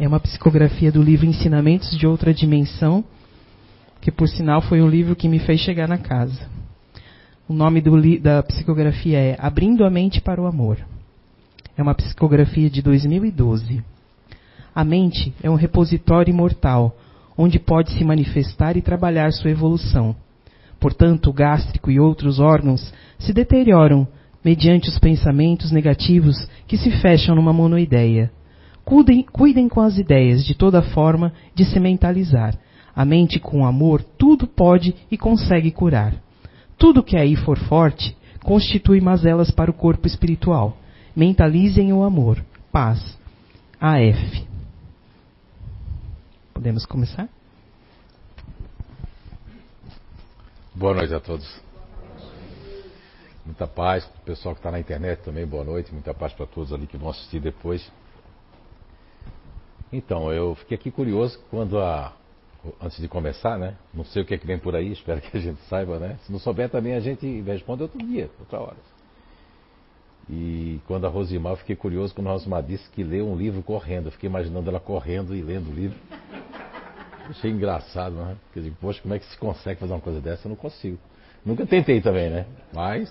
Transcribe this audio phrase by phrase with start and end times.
[0.00, 3.04] É uma psicografia do livro Ensinamentos de Outra Dimensão,
[4.00, 6.48] que por sinal foi um livro que me fez chegar na casa.
[7.48, 7.82] O nome
[8.20, 10.78] da psicografia é Abrindo a Mente para o Amor.
[11.76, 13.82] É uma psicografia de 2012.
[14.72, 16.96] A mente é um repositório imortal,
[17.36, 20.14] onde pode se manifestar e trabalhar sua evolução.
[20.78, 24.06] Portanto, o gástrico e outros órgãos se deterioram
[24.44, 28.30] mediante os pensamentos negativos que se fecham numa monoideia.
[28.88, 32.58] Cuidem, cuidem com as ideias de toda forma de se mentalizar.
[32.96, 36.14] A mente com amor tudo pode e consegue curar.
[36.78, 40.74] Tudo que aí for forte constitui mazelas para o corpo espiritual.
[41.14, 42.42] Mentalizem o amor.
[42.72, 43.18] Paz.
[43.78, 44.48] AF.
[46.54, 47.28] Podemos começar?
[50.74, 51.60] Boa noite a todos.
[53.44, 56.72] Muita paz, o pessoal que está na internet também, boa noite, muita paz para todos
[56.72, 57.86] ali que vão assistir depois.
[59.92, 62.12] Então, eu fiquei aqui curioso quando a.
[62.82, 63.76] Antes de começar, né?
[63.94, 66.18] Não sei o que é que vem por aí, espero que a gente saiba, né?
[66.24, 68.76] Se não souber também a gente responde outro dia, outra hora.
[70.28, 73.62] E quando a Rosimar, eu fiquei curioso quando a Rosimar disse que leu um livro
[73.62, 74.06] correndo.
[74.06, 75.96] Eu fiquei imaginando ela correndo e lendo o livro.
[77.30, 78.36] Achei engraçado, né?
[78.44, 80.46] Porque eu digo, poxa, como é que se consegue fazer uma coisa dessa?
[80.46, 80.98] Eu não consigo.
[81.44, 82.44] Nunca tentei também, né?
[82.74, 83.10] Mas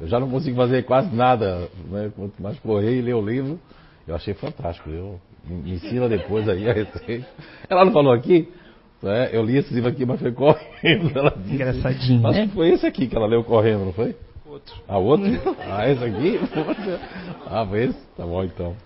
[0.00, 2.10] eu já não consigo fazer quase nada, né?
[2.14, 3.60] Quanto mais correr e ler o livro.
[4.06, 4.88] Eu achei fantástico.
[4.88, 7.26] Eu, me ensina depois aí a receita.
[7.68, 8.48] Ela não falou aqui?
[9.02, 11.16] É, eu li esse livro aqui, mas foi correndo.
[11.16, 12.22] Ela disse, Engraçadinho.
[12.22, 12.50] Mas né?
[12.54, 14.16] foi esse aqui que ela leu correndo, não foi?
[14.46, 14.74] Outro.
[14.88, 15.26] Ah, outro?
[15.60, 16.40] Ah, esse aqui?
[17.46, 17.98] Ah, foi esse?
[18.16, 18.76] Tá bom então.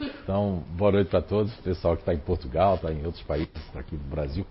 [0.00, 3.80] Então, boa noite para todos, pessoal que está em Portugal, está em outros países, está
[3.80, 4.46] aqui no Brasil.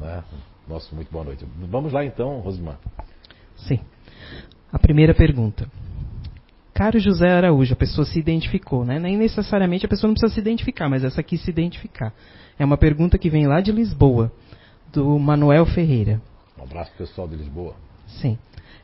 [0.00, 0.22] Né?
[0.68, 1.44] Nosso muito boa noite.
[1.68, 2.78] Vamos lá então, Rosimar.
[3.56, 3.80] Sim.
[4.72, 5.66] A primeira pergunta.
[6.80, 8.98] Caro José Araújo, a pessoa se identificou, né?
[8.98, 12.10] Nem necessariamente a pessoa não precisa se identificar, mas essa aqui se identificar.
[12.58, 14.32] É uma pergunta que vem lá de Lisboa,
[14.90, 16.22] do Manuel Ferreira.
[16.58, 17.74] Um abraço pessoal de Lisboa.
[18.06, 18.38] Sim.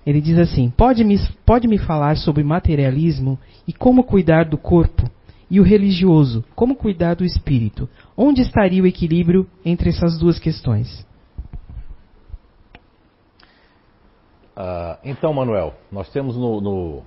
[0.05, 5.11] Ele diz assim: pode me, pode me falar sobre materialismo e como cuidar do corpo?
[5.51, 7.89] E o religioso, como cuidar do espírito?
[8.15, 11.07] Onde estaria o equilíbrio entre essas duas questões?
[14.55, 17.03] Ah, então, Manuel, nós temos no, no,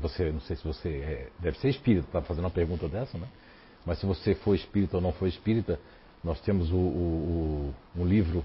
[0.00, 3.26] Você, não sei se você é, deve ser espírita, está fazendo uma pergunta dessa, né?
[3.84, 5.78] Mas se você for espírita ou não for espírita,
[6.22, 8.44] nós temos o, o, o, um livro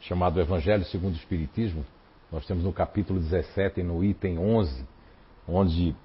[0.00, 1.84] chamado Evangelho segundo o Espiritismo.
[2.30, 4.84] Nós temos no capítulo 17, no item 11,
[5.48, 5.96] onde,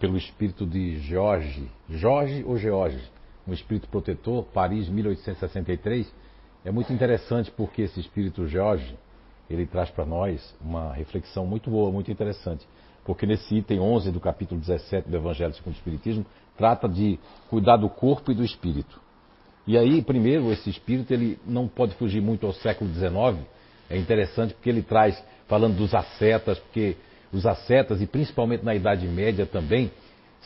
[0.00, 3.02] pelo espírito de Jorge, Jorge ou George,
[3.46, 6.10] um espírito protetor, Paris, 1863,
[6.64, 8.96] é muito interessante porque esse espírito Jorge,
[9.50, 12.66] ele traz para nós uma reflexão muito boa, muito interessante.
[13.04, 16.24] Porque nesse item 11 do capítulo 17 do Evangelho segundo o Espiritismo,
[16.56, 17.18] trata de
[17.50, 19.00] cuidar do corpo e do espírito.
[19.66, 23.46] E aí, primeiro, esse espírito ele não pode fugir muito ao século XIX.
[23.88, 26.96] É interessante porque ele traz, falando dos ascetas, porque
[27.32, 29.90] os ascetas, e principalmente na Idade Média também,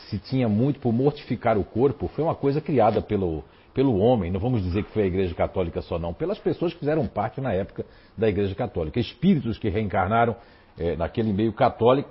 [0.09, 3.43] se tinha muito por mortificar o corpo, foi uma coisa criada pelo,
[3.73, 6.79] pelo homem, não vamos dizer que foi a Igreja Católica só não, pelas pessoas que
[6.79, 7.85] fizeram parte na época
[8.15, 8.99] da Igreja Católica.
[8.99, 10.35] Espíritos que reencarnaram
[10.77, 12.09] é, naquele meio católico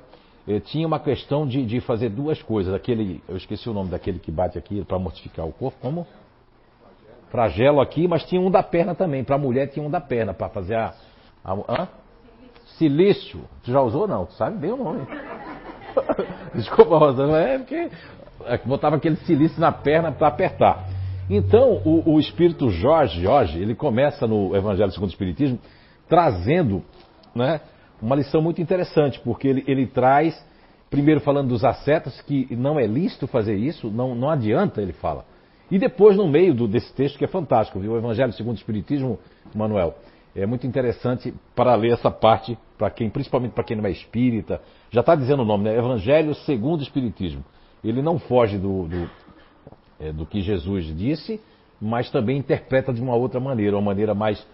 [0.65, 2.73] tinha uma questão de, de, fazer duas coisas.
[2.73, 5.77] Aquele, eu esqueci o nome daquele que bate aqui para mortificar o corpo.
[5.81, 6.07] Como?
[7.31, 9.25] Flagelo aqui, mas tinha um da perna também.
[9.25, 10.95] Para a mulher tinha um da perna para fazer a,
[11.45, 11.89] a?
[12.79, 13.41] Silício.
[13.65, 14.27] Tu já usou não?
[14.27, 15.07] Tu sabe bem o nome.
[16.55, 17.91] Desculpa, Rosana, é porque
[18.45, 20.87] é botava aquele silício na perna para apertar.
[21.29, 25.59] Então, o, o, espírito Jorge, Jorge, ele começa no Evangelho segundo o Espiritismo
[26.09, 26.85] trazendo,
[27.35, 27.61] né,
[28.01, 30.45] uma lição muito interessante, porque ele, ele traz,
[30.91, 35.25] primeiro falando dos ascetas, que não é lícito fazer isso, não, não adianta, ele fala.
[35.71, 37.93] E depois, no meio do, desse texto, que é fantástico, viu?
[37.93, 39.19] o Evangelho segundo o Espiritismo,
[39.55, 39.95] Manuel,
[40.35, 44.61] é muito interessante para ler essa parte, para quem, principalmente para quem não é espírita,
[44.91, 45.77] já está dizendo o nome, né?
[45.77, 47.45] Evangelho segundo o Espiritismo.
[47.83, 49.11] Ele não foge do, do,
[49.99, 51.41] é, do que Jesus disse,
[51.81, 54.47] mas também interpreta de uma outra maneira, uma maneira mais,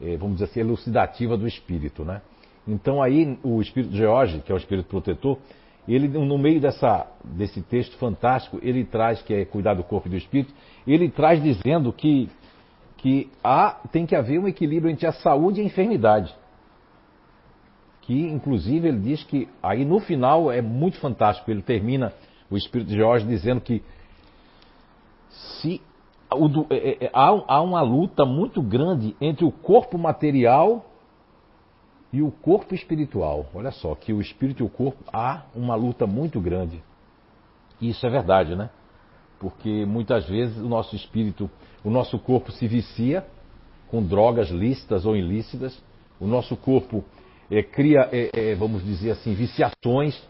[0.00, 2.22] é, vamos dizer assim, elucidativa do espírito, né?
[2.66, 5.38] Então aí o espírito de George, que é o espírito protetor,
[5.86, 10.10] ele no meio dessa, desse texto fantástico, ele traz, que é cuidar do corpo e
[10.10, 10.52] do espírito,
[10.86, 12.28] ele traz dizendo que,
[12.96, 16.34] que há, tem que haver um equilíbrio entre a saúde e a enfermidade.
[18.02, 22.12] Que inclusive ele diz que aí no final é muito fantástico, ele termina
[22.50, 23.82] o espírito de George dizendo que
[25.28, 25.80] se
[26.32, 30.84] o, é, é, há, há uma luta muito grande entre o corpo material
[32.12, 33.46] e o corpo espiritual.
[33.54, 36.82] Olha só, que o espírito e o corpo há uma luta muito grande.
[37.80, 38.70] E isso é verdade, né?
[39.38, 41.50] porque muitas vezes o nosso espírito,
[41.84, 43.24] o nosso corpo se vicia
[43.88, 45.80] com drogas lícitas ou ilícitas,
[46.18, 47.04] o nosso corpo
[47.50, 50.20] é, cria, é, é, vamos dizer assim, viciações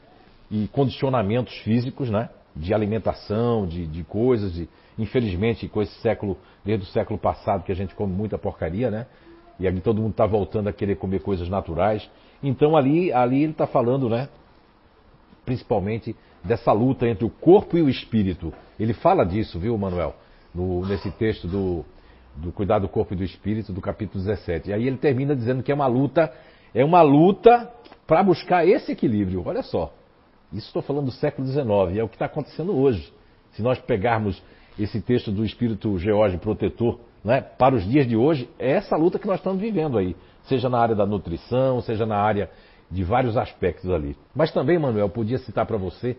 [0.51, 2.29] e condicionamentos físicos, né?
[2.55, 4.69] De alimentação, de, de coisas, de,
[4.99, 9.07] infelizmente, com esse século, desde o século passado, que a gente come muita porcaria, né?
[9.59, 12.09] E ali todo mundo está voltando a querer comer coisas naturais.
[12.43, 14.29] Então ali, ali ele está falando, né?
[15.45, 16.15] Principalmente
[16.45, 18.53] dessa luta entre o corpo e o espírito.
[18.79, 20.15] Ele fala disso, viu, Manuel?
[20.55, 21.85] No, nesse texto do,
[22.37, 24.71] do Cuidado do Corpo e do Espírito, do capítulo 17.
[24.71, 26.33] E aí ele termina dizendo que é uma luta,
[26.75, 27.71] é uma luta
[28.07, 29.43] para buscar esse equilíbrio.
[29.47, 29.93] Olha só.
[30.53, 33.13] Isso estou falando do século XIX, é o que está acontecendo hoje.
[33.53, 34.41] Se nós pegarmos
[34.79, 39.19] esse texto do Espírito George Protetor né, para os dias de hoje, é essa luta
[39.19, 40.15] que nós estamos vivendo aí.
[40.45, 42.49] Seja na área da nutrição, seja na área
[42.89, 44.17] de vários aspectos ali.
[44.33, 46.17] Mas também, Manuel, podia citar para você,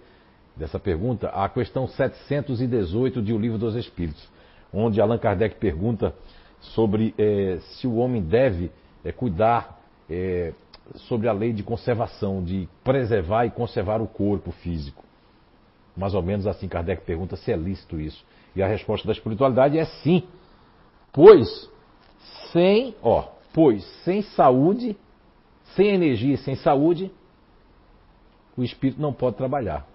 [0.53, 4.29] dessa pergunta, a questão 718 de O Livro dos Espíritos,
[4.73, 6.13] onde Allan Kardec pergunta
[6.59, 8.69] sobre é, se o homem deve
[9.05, 10.51] é, cuidar é,
[11.07, 15.05] sobre a lei de conservação, de preservar e conservar o corpo físico.
[15.95, 18.25] Mais ou menos assim, Kardec pergunta se é lícito isso.
[18.53, 20.23] E a resposta da espiritualidade é sim.
[21.17, 21.67] Pois
[22.53, 24.95] sem, ó, pois sem saúde,
[25.75, 27.11] sem energia e sem saúde,
[28.55, 29.87] o espírito não pode trabalhar.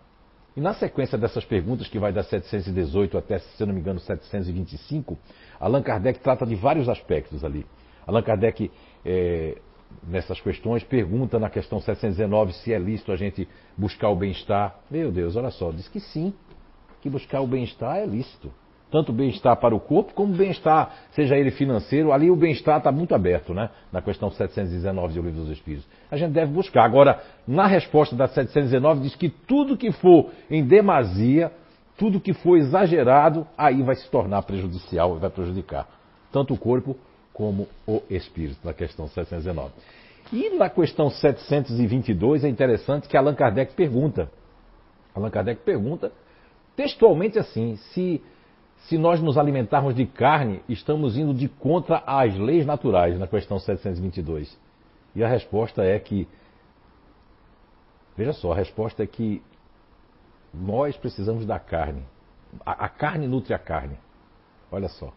[0.57, 4.01] E na sequência dessas perguntas, que vai da 718 até, se eu não me engano,
[4.01, 5.17] 725,
[5.61, 7.65] Allan Kardec trata de vários aspectos ali.
[8.05, 8.69] Allan Kardec
[9.05, 9.59] é,
[10.03, 13.49] nessas questões, pergunta na questão 719 se é lícito a gente
[13.79, 14.77] buscar o bem-estar.
[14.91, 16.35] Meu Deus, olha só, diz que sim,
[17.01, 18.53] que buscar o bem-estar é lícito.
[18.93, 23.15] Tanto bem-estar para o corpo, como bem-estar, seja ele financeiro, ali o bem-estar está muito
[23.15, 23.71] aberto, né?
[23.91, 25.89] Na questão 719 do Livro dos Espíritos.
[26.11, 26.85] A gente deve buscar.
[26.85, 31.51] Agora, na resposta da 719, diz que tudo que for em demasia,
[31.97, 35.89] tudo que for exagerado, aí vai se tornar prejudicial e vai prejudicar
[36.31, 36.97] tanto o corpo
[37.33, 39.73] como o espírito, na questão 719.
[40.33, 44.31] E na questão 722 é interessante que Allan Kardec pergunta.
[45.15, 46.11] Allan Kardec pergunta
[46.75, 48.23] textualmente assim: se,
[48.89, 53.59] se nós nos alimentarmos de carne, estamos indo de contra as leis naturais, na questão
[53.59, 54.59] 722.
[55.15, 56.27] E a resposta é que.
[58.17, 59.43] Veja só, a resposta é que
[60.53, 62.03] nós precisamos da carne.
[62.67, 63.97] A, a carne nutre a carne.
[64.71, 65.13] Olha só.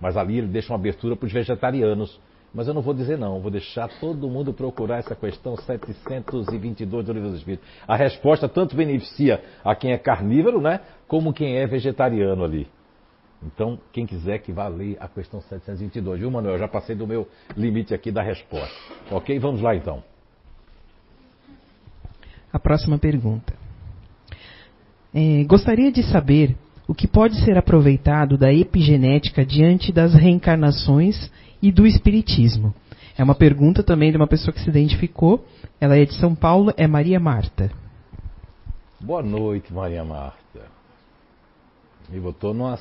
[0.00, 2.18] Mas ali ele deixa uma abertura para os vegetarianos.
[2.52, 7.12] Mas eu não vou dizer não, vou deixar todo mundo procurar essa questão 722 do
[7.12, 7.68] Livro dos Espíritos.
[7.86, 12.68] A resposta tanto beneficia a quem é carnívoro, né, como quem é vegetariano ali.
[13.42, 16.54] Então, quem quiser que vá ler a questão 722, viu, Manuel?
[16.54, 17.26] Eu já passei do meu
[17.56, 18.74] limite aqui da resposta.
[19.10, 19.38] Ok?
[19.38, 20.02] Vamos lá então.
[22.52, 23.54] A próxima pergunta.
[25.14, 26.54] É, gostaria de saber
[26.86, 31.30] o que pode ser aproveitado da epigenética diante das reencarnações
[31.62, 32.74] e do espiritismo?
[33.16, 35.44] É uma pergunta também de uma pessoa que se identificou.
[35.80, 37.70] Ela é de São Paulo, é Maria Marta.
[39.00, 40.66] Boa noite, Maria Marta.
[42.08, 42.76] Me botou numa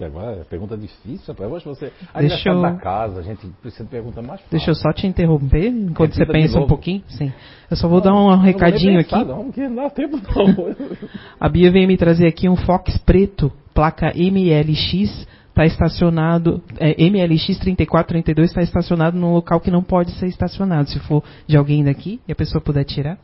[0.00, 1.52] agora, pergunta difícil, rapaz.
[1.52, 1.92] Hoje você.
[2.16, 2.60] Deixa eu...
[2.60, 4.50] da casa, a gente precisa de pergunta mais fácil.
[4.50, 7.02] Deixa eu só te interromper enquanto você pensa um pouquinho.
[7.08, 7.32] Sim.
[7.70, 9.14] Eu só vou não, dar um recadinho aqui.
[9.24, 10.76] Não, porque não dá tempo não.
[11.40, 17.58] a Bia veio me trazer aqui um Fox preto, placa MLX, está estacionado, é, MLX
[17.58, 20.88] 3432 está estacionado num local que não pode ser estacionado.
[20.88, 23.18] Se for de alguém daqui e a pessoa puder tirar.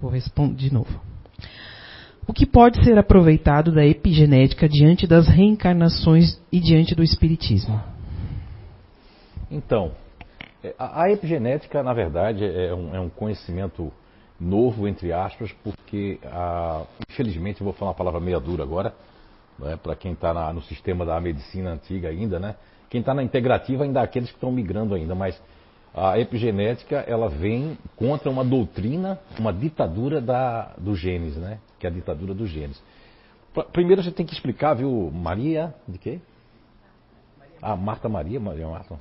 [0.00, 1.13] Vou responder de novo.
[2.26, 7.80] O que pode ser aproveitado da epigenética diante das reencarnações e diante do espiritismo?
[9.50, 9.92] Então,
[10.62, 13.92] é, a epigenética, na verdade, é um, é um conhecimento
[14.40, 18.94] novo, entre aspas, porque, a, infelizmente, vou falar uma palavra meia dura agora,
[19.58, 22.56] né, para quem está no sistema da medicina antiga ainda, né?
[22.88, 25.40] Quem está na integrativa ainda há aqueles que estão migrando ainda, mas
[25.94, 31.58] a epigenética ela vem contra uma doutrina, uma ditadura da, do genes, né?
[31.84, 32.82] Que é a ditadura dos genes.
[33.70, 36.18] Primeiro a gente tem que explicar, viu, Maria, de quê?
[37.60, 38.98] Ah, Marta Maria, Maria Marta,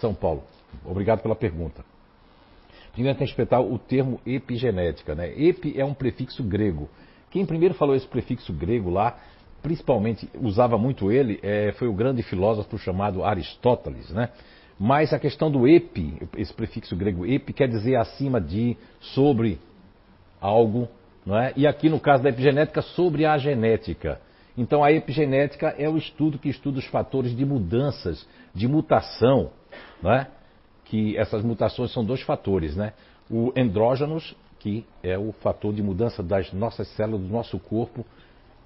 [0.00, 0.42] São Paulo.
[0.84, 1.84] Obrigado pela pergunta.
[2.92, 5.32] Primeiro tem que explicar o termo epigenética, né?
[5.40, 6.88] Epi é um prefixo grego.
[7.30, 9.16] Quem primeiro falou esse prefixo grego lá,
[9.62, 14.30] principalmente usava muito ele, é, foi o grande filósofo chamado Aristóteles, né?
[14.80, 19.60] Mas a questão do epi, esse prefixo grego epi, quer dizer acima de, sobre
[20.40, 20.88] algo,
[21.26, 21.52] não é?
[21.56, 24.20] E aqui no caso da epigenética, sobre a genética.
[24.56, 29.50] Então a epigenética é o estudo que estuda os fatores de mudanças, de mutação,
[30.00, 30.28] não é?
[30.84, 32.92] Que essas mutações são dois fatores, né?
[33.28, 38.06] O endógenos, que é o fator de mudança das nossas células, do nosso corpo,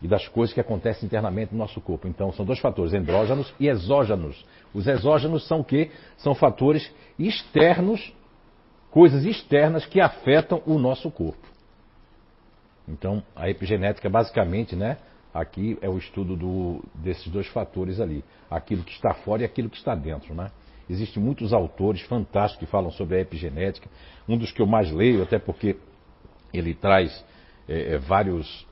[0.03, 2.09] e das coisas que acontecem internamente no nosso corpo.
[2.09, 4.45] Então, são dois fatores, endógenos e exógenos.
[4.73, 5.91] Os exógenos são o quê?
[6.17, 8.13] São fatores externos,
[8.91, 11.50] coisas externas que afetam o nosso corpo.
[12.89, 14.99] Então, a epigenética, basicamente, né,
[15.33, 18.25] aqui é o estudo do, desses dois fatores ali.
[18.51, 20.51] Aquilo que está fora e aquilo que está dentro, né?
[20.89, 23.89] Existem muitos autores fantásticos que falam sobre a epigenética.
[24.29, 25.77] Um dos que eu mais leio, até porque
[26.53, 27.25] ele traz
[27.69, 28.67] é, é, vários,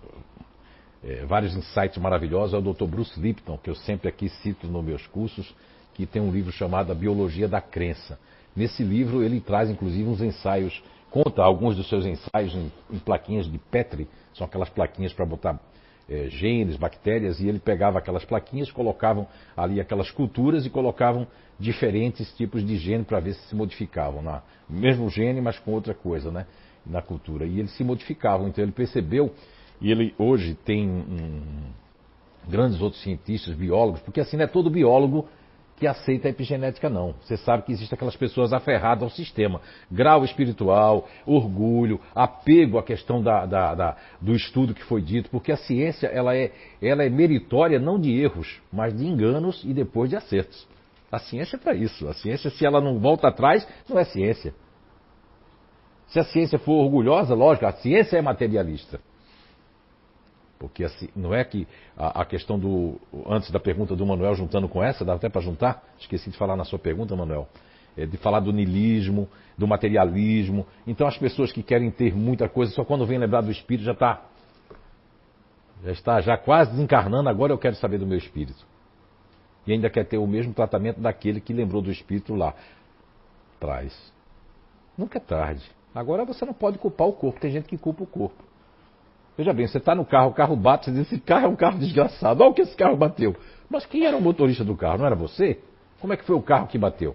[1.04, 2.86] é, vários insights maravilhosos, é o Dr.
[2.86, 5.54] Bruce Lipton, que eu sempre aqui cito nos meus cursos,
[5.94, 8.18] que tem um livro chamado A Biologia da Crença.
[8.54, 13.50] Nesse livro ele traz inclusive uns ensaios, conta alguns dos seus ensaios em, em plaquinhas
[13.50, 15.60] de Petri, são aquelas plaquinhas para botar
[16.08, 21.26] é, genes, bactérias, e ele pegava aquelas plaquinhas, colocavam ali aquelas culturas e colocavam
[21.58, 24.22] diferentes tipos de gene para ver se se modificavam.
[24.22, 26.46] Na, mesmo gene, mas com outra coisa, né?
[26.86, 27.44] Na cultura.
[27.44, 28.48] E eles se modificavam.
[28.48, 29.34] Então ele percebeu,
[29.80, 31.42] e ele hoje tem um,
[32.48, 35.28] grandes outros cientistas, biólogos, porque assim não é todo biólogo
[35.78, 37.14] que aceita a epigenética, não.
[37.20, 39.60] Você sabe que existem aquelas pessoas aferradas ao sistema.
[39.90, 45.52] Grau espiritual, orgulho, apego à questão da, da, da, do estudo que foi dito, porque
[45.52, 50.10] a ciência ela é, ela é meritória não de erros, mas de enganos e depois
[50.10, 50.66] de acertos.
[51.10, 52.06] A ciência é para isso.
[52.08, 54.54] A ciência, se ela não volta atrás, não é ciência.
[56.08, 59.00] Se a ciência for orgulhosa, lógico, a ciência é materialista.
[60.58, 63.00] Porque assim, não é que a, a, questão do.
[63.26, 65.84] Antes da pergunta do Manuel, juntando com essa, dá até para juntar?
[65.98, 67.48] Esqueci de falar na sua pergunta, Manuel.
[67.96, 70.66] É, de falar do nilismo, do materialismo.
[70.86, 73.92] Então as pessoas que querem ter muita coisa, só quando vem lembrar do espírito já
[73.92, 74.22] está.
[75.84, 78.66] Já está já quase desencarnando, agora eu quero saber do meu espírito.
[79.64, 82.54] E ainda quer ter o mesmo tratamento daquele que lembrou do espírito lá.
[83.60, 84.12] Traz.
[84.96, 85.70] Nunca é tarde.
[85.94, 88.47] Agora você não pode culpar o corpo, tem gente que culpa o corpo.
[89.38, 91.54] Veja bem, você está no carro, o carro bate, você diz, esse carro é um
[91.54, 92.42] carro desgraçado.
[92.42, 93.36] Olha o que esse carro bateu.
[93.70, 94.98] Mas quem era o motorista do carro?
[94.98, 95.60] Não era você?
[96.00, 97.14] Como é que foi o carro que bateu?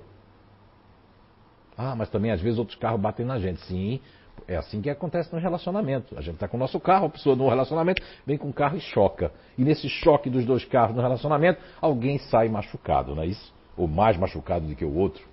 [1.77, 3.59] Ah, mas também às vezes outros carros batem na gente.
[3.65, 3.99] Sim,
[4.47, 6.17] é assim que acontece no relacionamento.
[6.17, 8.77] A gente está com o nosso carro, a pessoa no relacionamento vem com o carro
[8.77, 9.29] e choca.
[9.57, 13.53] E nesse choque dos dois carros no relacionamento, alguém sai machucado, não é isso?
[13.75, 15.27] Ou mais machucado do que o outro.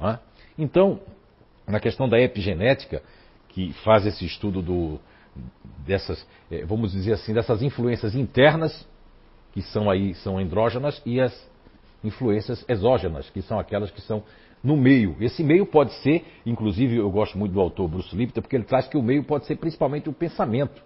[0.00, 0.18] É?
[0.56, 0.98] Então,
[1.68, 3.02] na questão da epigenética,
[3.50, 4.98] que faz esse estudo do,
[5.86, 8.86] dessas, eh, vamos dizer assim, dessas influências internas,
[9.52, 11.50] que são aí, são andrógenas, e as
[12.02, 14.22] influências exógenas, que são aquelas que são
[14.62, 15.16] no meio.
[15.20, 18.86] Esse meio pode ser, inclusive eu gosto muito do autor Bruce Lipton, porque ele traz
[18.88, 20.82] que o meio pode ser principalmente o pensamento.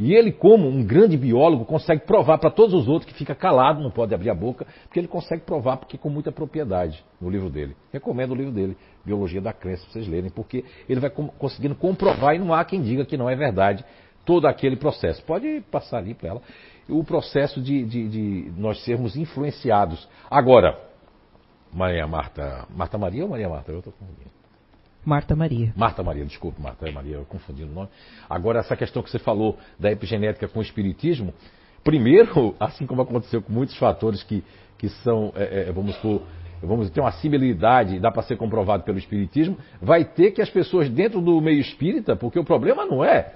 [0.00, 3.82] E ele, como um grande biólogo, consegue provar para todos os outros que fica calado,
[3.82, 7.50] não pode abrir a boca, porque ele consegue provar porque com muita propriedade no livro
[7.50, 7.76] dele.
[7.92, 12.34] Recomendo o livro dele, Biologia da Crença, para vocês lerem, porque ele vai conseguindo comprovar
[12.34, 13.84] e não há quem diga que não é verdade
[14.24, 15.22] todo aquele processo.
[15.22, 16.42] Pode passar ali para ela.
[16.88, 20.08] O processo de, de, de, nós sermos influenciados.
[20.30, 20.80] Agora,
[21.70, 22.66] Maria Marta.
[22.74, 23.70] Marta Maria ou Maria Marta?
[23.70, 24.39] Eu estou confundindo.
[25.04, 25.72] Marta Maria.
[25.76, 27.88] Marta Maria, desculpe, Marta Maria, eu confundi o nome.
[28.28, 31.32] Agora, essa questão que você falou da epigenética com o espiritismo,
[31.82, 34.44] primeiro, assim como aconteceu com muitos fatores que,
[34.76, 36.22] que são, é, é, vamos supor,
[36.62, 40.90] vamos ter uma similaridade, dá para ser comprovado pelo espiritismo, vai ter que as pessoas
[40.90, 43.34] dentro do meio espírita, porque o problema não é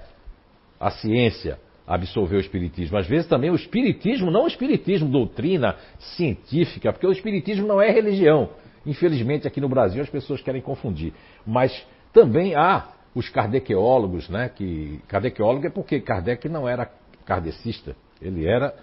[0.79, 1.57] a ciência
[1.87, 7.11] absorver o espiritismo, às vezes também o espiritismo, não o espiritismo doutrina científica, porque o
[7.11, 8.49] espiritismo não é religião.
[8.85, 11.13] Infelizmente, aqui no Brasil as pessoas querem confundir.
[11.45, 14.49] Mas também há os kardekeólogos, né?
[14.49, 16.89] Que kardekeólogo é porque Kardec não era
[17.25, 18.75] kardecista, ele era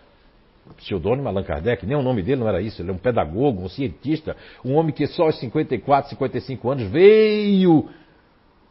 [0.76, 3.68] pseudônimo Allan Kardec, nem o nome dele não era isso, ele é um pedagogo, um
[3.68, 7.88] cientista, um homem que só aos 54, 55 anos veio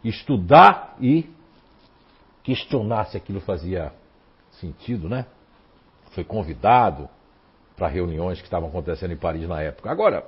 [0.03, 1.29] estudar e
[2.43, 3.91] questionar se aquilo fazia
[4.51, 5.25] sentido, né?
[6.11, 7.09] Foi convidado
[7.75, 9.91] para reuniões que estavam acontecendo em Paris na época.
[9.91, 10.25] Agora,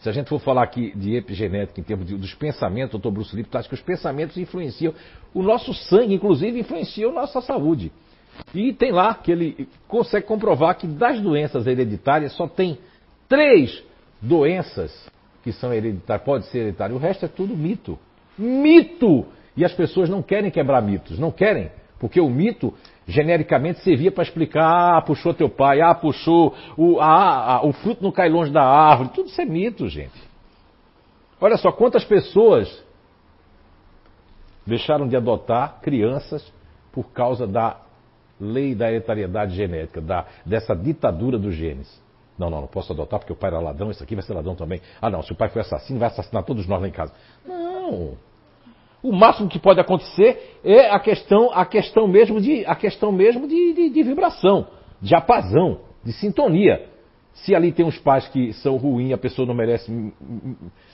[0.00, 3.10] se a gente for falar aqui de epigenética em termos de, dos pensamentos, Dr.
[3.10, 4.94] Bruce Lipton acha que os pensamentos influenciam
[5.34, 7.90] o nosso sangue, inclusive influenciam a nossa saúde.
[8.54, 12.78] E tem lá que ele consegue comprovar que das doenças hereditárias só tem
[13.28, 13.82] três
[14.22, 15.10] doenças
[15.42, 17.98] que são hereditárias, pode ser hereditário, o resto é tudo mito.
[18.38, 19.26] Mito!
[19.56, 22.72] E as pessoas não querem quebrar mitos, não querem, porque o mito
[23.06, 28.02] genericamente servia para explicar, ah, puxou teu pai, ah, puxou, o, ah, ah, o fruto
[28.02, 29.10] não cai longe da árvore.
[29.14, 30.28] Tudo isso é mito, gente.
[31.40, 32.84] Olha só quantas pessoas
[34.66, 36.52] deixaram de adotar crianças
[36.92, 37.80] por causa da
[38.40, 42.00] lei da hereditariedade genética, da, dessa ditadura dos genes.
[42.38, 44.54] Não, não, não posso adotar porque o pai era ladrão, isso aqui vai ser ladrão
[44.54, 44.80] também.
[45.00, 47.12] Ah, não, se o pai foi assassino, vai assassinar todos nós lá em casa.
[47.44, 48.27] Não.
[49.02, 53.46] O máximo que pode acontecer é a questão, a questão mesmo de, a questão mesmo
[53.46, 54.66] de, de, de vibração,
[55.00, 56.86] de apazão, de sintonia.
[57.32, 59.92] Se ali tem uns pais que são ruins, a pessoa não merece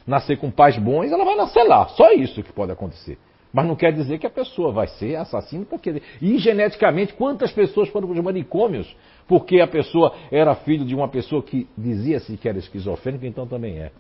[0.06, 1.88] nascer com pais bons, ela vai nascer lá.
[1.88, 3.18] Só isso que pode acontecer.
[3.50, 6.02] Mas não quer dizer que a pessoa vai ser assassino, porque.
[6.20, 8.94] E geneticamente, quantas pessoas foram para os manicômios
[9.26, 13.78] porque a pessoa era filho de uma pessoa que dizia-se que era esquizofrênica, então também
[13.78, 13.90] é.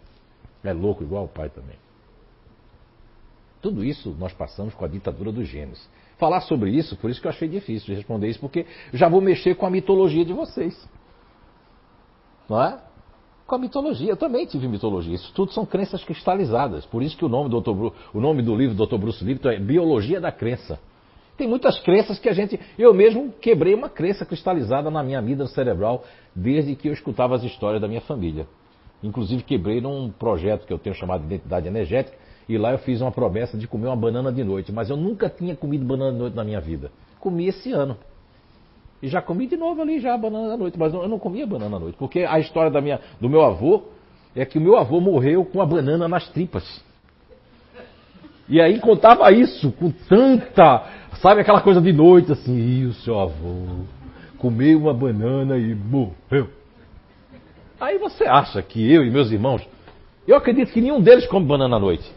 [0.62, 1.76] É louco igual o pai também.
[3.64, 5.88] Tudo isso nós passamos com a ditadura dos genes.
[6.18, 9.22] Falar sobre isso, por isso que eu achei difícil de responder isso, porque já vou
[9.22, 10.86] mexer com a mitologia de vocês.
[12.46, 12.78] Não é?
[13.46, 14.10] Com a mitologia.
[14.10, 15.14] Eu também tive mitologia.
[15.14, 16.84] Isso tudo são crenças cristalizadas.
[16.84, 17.70] Por isso que o nome do, Dr.
[18.12, 18.98] o nome do livro do Dr.
[18.98, 20.78] Bruce Lipton é Biologia da Crença.
[21.34, 22.60] Tem muitas crenças que a gente.
[22.78, 26.04] Eu mesmo quebrei uma crença cristalizada na minha vida cerebral
[26.36, 28.46] desde que eu escutava as histórias da minha família.
[29.02, 33.00] Inclusive quebrei num projeto que eu tenho chamado de Identidade Energética, e lá eu fiz
[33.00, 34.72] uma promessa de comer uma banana de noite.
[34.72, 36.90] Mas eu nunca tinha comido banana de noite na minha vida.
[37.18, 37.96] Comi esse ano.
[39.02, 41.46] E já comi de novo ali já a banana da noite, mas eu não comia
[41.46, 43.82] banana à noite, porque a história da minha, do meu avô
[44.34, 46.82] é que o meu avô morreu com a banana nas tripas.
[48.48, 50.86] E aí contava isso com tanta,
[51.20, 53.84] sabe aquela coisa de noite assim, e o seu avô
[54.38, 56.48] comeu uma banana e morreu.
[57.78, 59.66] Aí você acha que eu e meus irmãos,
[60.26, 62.10] eu acredito que nenhum deles come banana à noite.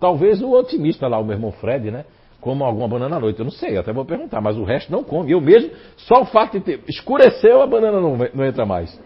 [0.00, 2.04] Talvez o otimista lá, o meu irmão Fred, né?
[2.46, 3.40] como alguma banana à noite.
[3.40, 5.32] Eu não sei, até vou perguntar, mas o resto não come.
[5.32, 8.96] Eu mesmo, só o fato de ter escureceu, a banana não, não entra mais.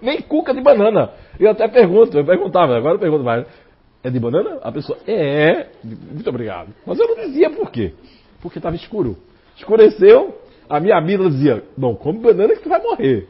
[0.00, 1.10] Nem cuca de banana.
[1.40, 3.44] Eu até pergunto, eu perguntava, agora eu pergunto mais.
[4.04, 4.60] É de banana?
[4.62, 6.68] A pessoa, é, muito obrigado.
[6.86, 7.92] Mas eu não dizia por quê.
[8.40, 9.16] Porque estava escuro.
[9.56, 13.26] Escureceu, a minha amiga dizia, não, come banana que você vai morrer.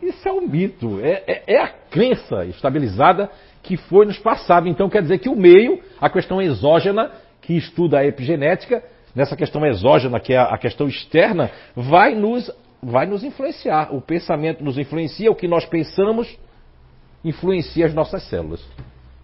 [0.00, 3.30] Isso é um mito, é, é, é a crença estabilizada
[3.62, 4.68] que foi nos passado.
[4.68, 8.82] Então quer dizer que o meio, a questão exógena, que estuda a epigenética,
[9.14, 12.50] nessa questão exógena, que é a questão externa, vai nos,
[12.82, 13.94] vai nos influenciar.
[13.94, 16.36] O pensamento nos influencia, o que nós pensamos
[17.24, 18.64] influencia as nossas células.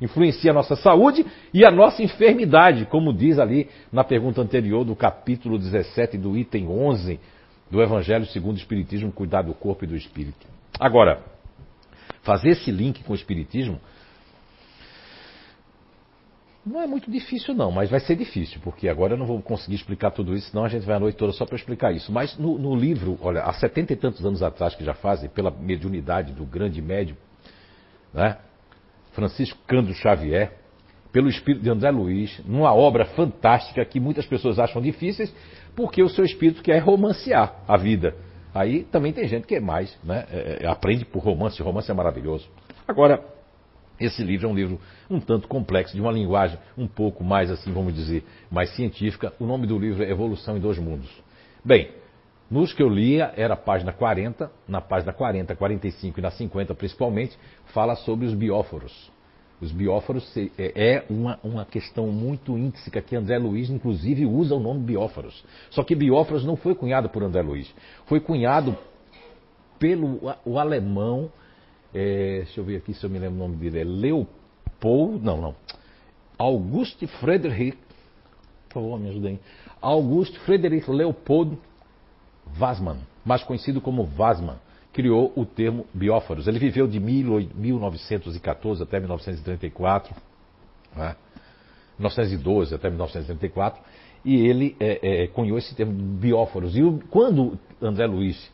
[0.01, 4.94] Influencia a nossa saúde e a nossa enfermidade, como diz ali na pergunta anterior do
[4.94, 7.18] capítulo 17 do item 11
[7.68, 10.46] do Evangelho segundo o Espiritismo, cuidar do corpo e do espírito.
[10.79, 11.20] Agora,
[12.22, 13.81] fazer esse link com o Espiritismo
[16.68, 19.76] não é muito difícil, não, mas vai ser difícil, porque agora eu não vou conseguir
[19.76, 22.12] explicar tudo isso, senão a gente vai a noite toda só para explicar isso.
[22.12, 25.50] Mas no, no, livro, olha, há setenta e tantos anos atrás que já fazem, pela
[25.50, 27.16] mediunidade do grande médium,
[28.12, 28.37] né,
[29.12, 30.52] Francisco Cândido Xavier,
[31.11, 35.35] pelo espírito de André Luiz, numa obra fantástica que muitas pessoas acham difíceis,
[35.74, 38.14] porque o seu espírito quer romancear a vida.
[38.54, 41.94] Aí também tem gente que é mais, né, é, é aprende por romance, romance é
[41.94, 42.48] maravilhoso.
[42.87, 43.38] Agora,
[44.00, 44.80] esse livro é um livro
[45.11, 49.32] um tanto complexo, de uma linguagem um pouco mais, assim, vamos dizer, mais científica.
[49.38, 51.11] O nome do livro é Evolução em Dois Mundos.
[51.64, 51.90] Bem,
[52.50, 56.74] nos que eu lia, era a página 40, na página 40, 45 e na 50
[56.74, 59.11] principalmente, fala sobre os bióforos.
[59.61, 64.61] Os bióforos é, é uma, uma questão muito íntrica que André Luiz, inclusive, usa o
[64.61, 65.44] nome bióforos.
[65.70, 67.74] Só que bióforos não foi cunhado por André Luiz,
[68.06, 68.78] foi cunhado
[69.78, 71.30] pelo o alemão
[71.94, 73.81] é, deixa eu ver aqui se eu me lembro o nome dele.
[73.81, 75.24] É Leopold.
[75.24, 75.55] Não, não.
[76.37, 77.77] Auguste Friedrich.
[78.68, 79.40] Por favor, me ajudem.
[79.81, 81.59] Auguste Friedrich Leopold
[82.59, 84.59] Wassmann, mais conhecido como Wassmann,
[84.92, 86.46] criou o termo bióforos.
[86.48, 90.14] Ele viveu de 1914 até 1934,
[90.96, 91.16] né?
[91.98, 93.83] 1912 até 1934,
[94.24, 96.77] e ele é, é, cunhou esse termo bióforos.
[96.77, 98.51] E o, quando André Luiz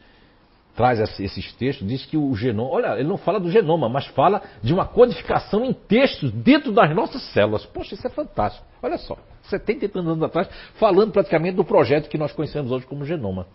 [0.75, 4.43] traz esses textos, diz que o genoma, olha, ele não fala do genoma, mas fala
[4.63, 7.65] de uma codificação em textos dentro das nossas células.
[7.67, 8.67] Poxa, isso é fantástico.
[8.83, 13.05] Olha só, 70 e anos atrás, falando praticamente do projeto que nós conhecemos hoje como
[13.05, 13.47] genoma.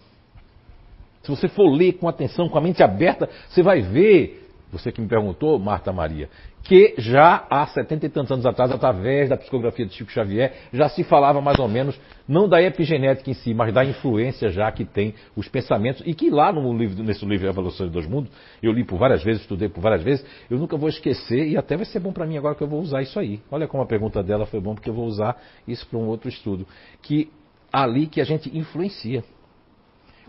[1.23, 5.01] Se você for ler com atenção, com a mente aberta, você vai ver você que
[5.01, 6.29] me perguntou, Marta Maria,
[6.63, 10.87] que já há setenta e tantos anos atrás, através da psicografia de Chico Xavier, já
[10.89, 14.85] se falava mais ou menos, não da epigenética em si, mas da influência já que
[14.85, 18.71] tem os pensamentos, e que lá no livro, nesse livro Evolução de Dois Mundos, eu
[18.71, 21.85] li por várias vezes, estudei por várias vezes, eu nunca vou esquecer, e até vai
[21.85, 23.41] ser bom para mim agora que eu vou usar isso aí.
[23.49, 26.29] Olha como a pergunta dela foi bom, porque eu vou usar isso para um outro
[26.29, 26.67] estudo.
[27.01, 27.31] Que
[27.71, 29.23] ali que a gente influencia.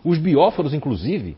[0.03, 1.37] Os bióforos, inclusive,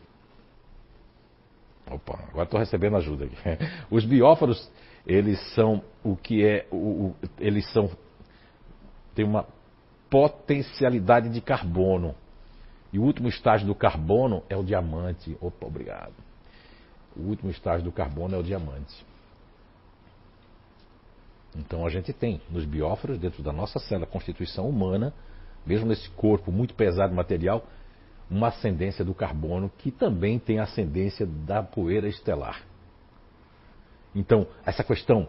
[1.90, 3.36] Opa, agora estou recebendo ajuda aqui.
[3.90, 4.70] Os bióforos,
[5.06, 6.66] eles são o que é.
[6.70, 7.90] O, o, eles são.
[9.14, 9.46] tem uma
[10.08, 12.14] potencialidade de carbono.
[12.92, 15.36] E o último estágio do carbono é o diamante.
[15.40, 16.14] Opa, obrigado.
[17.16, 19.04] O último estágio do carbono é o diamante.
[21.56, 25.12] Então a gente tem nos bióforos, dentro da nossa célula constituição humana,
[25.64, 27.64] mesmo nesse corpo muito pesado material,
[28.30, 32.62] uma ascendência do carbono que também tem ascendência da poeira estelar.
[34.14, 35.26] Então, essa questão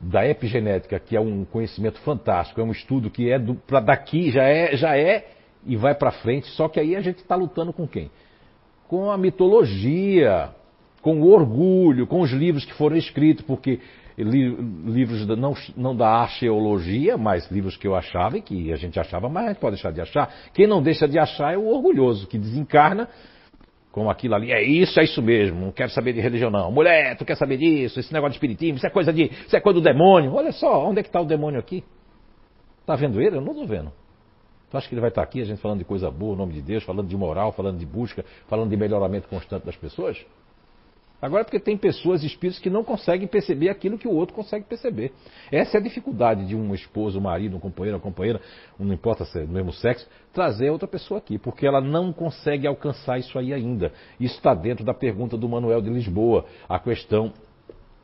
[0.00, 4.44] da epigenética, que é um conhecimento fantástico, é um estudo que é para daqui, já
[4.44, 5.28] é, já é
[5.64, 8.10] e vai para frente, só que aí a gente está lutando com quem?
[8.86, 10.50] Com a mitologia,
[11.02, 13.80] com o orgulho, com os livros que foram escritos, porque
[14.24, 14.54] li,
[14.86, 18.98] livros da, não, não da arqueologia, mas livros que eu achava e que a gente
[18.98, 20.32] achava, mas a gente pode deixar de achar.
[20.52, 23.08] Quem não deixa de achar é o orgulhoso, que desencarna
[23.90, 26.70] com aquilo ali, é isso, é isso mesmo, não quero saber de religião não.
[26.70, 29.60] Mulher, tu quer saber disso, esse negócio de espiritismo, isso é coisa de, isso é
[29.60, 30.34] coisa do demônio.
[30.34, 31.82] Olha só, onde é que está o demônio aqui?
[32.80, 33.36] Está vendo ele?
[33.36, 33.92] Eu não estou vendo.
[34.70, 36.38] Tu acha que ele vai estar tá aqui, a gente falando de coisa boa, em
[36.38, 40.24] nome de Deus, falando de moral, falando de busca, falando de melhoramento constante das pessoas?
[41.20, 45.12] Agora, porque tem pessoas, espíritos, que não conseguem perceber aquilo que o outro consegue perceber.
[45.50, 48.40] Essa é a dificuldade de um esposo, um marido, um companheiro, uma companheira,
[48.78, 52.66] não importa se é do mesmo sexo, trazer outra pessoa aqui, porque ela não consegue
[52.66, 53.92] alcançar isso aí ainda.
[54.20, 57.32] Isso está dentro da pergunta do Manuel de Lisboa, a questão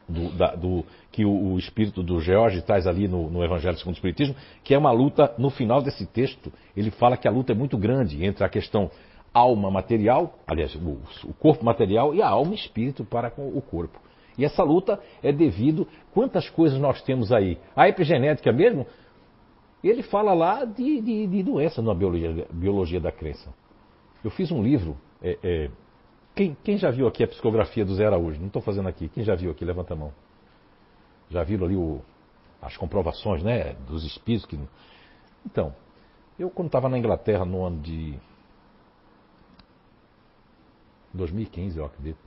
[0.09, 3.95] do, da, do, que o, o, espírito do George traz ali no, no, Evangelho segundo
[3.95, 7.53] o Espiritismo, que é uma luta, no final desse texto, ele fala que a luta
[7.53, 8.91] é muito grande entre a questão
[9.35, 13.99] alma material, aliás, o, o corpo material e a alma espírito para com o corpo.
[14.39, 17.59] E essa luta é devido quantas coisas nós temos aí.
[17.75, 18.87] A epigenética mesmo,
[19.83, 23.53] ele fala lá de, de, de doença na biologia, biologia, da crença.
[24.23, 24.97] Eu fiz um livro.
[25.23, 25.71] É, é,
[26.35, 28.41] quem, quem, já viu aqui a psicografia do Zé Araújo?
[28.41, 29.09] Não estou fazendo aqui.
[29.09, 29.65] Quem já viu aqui?
[29.65, 30.13] Levanta a mão.
[31.31, 32.01] Já viram ali o,
[32.61, 34.47] as comprovações né, dos espíritos?
[34.47, 34.59] Que...
[35.47, 35.75] Então,
[36.39, 38.19] eu quando estava na Inglaterra no ano de
[41.15, 42.19] 2015, eu acredito.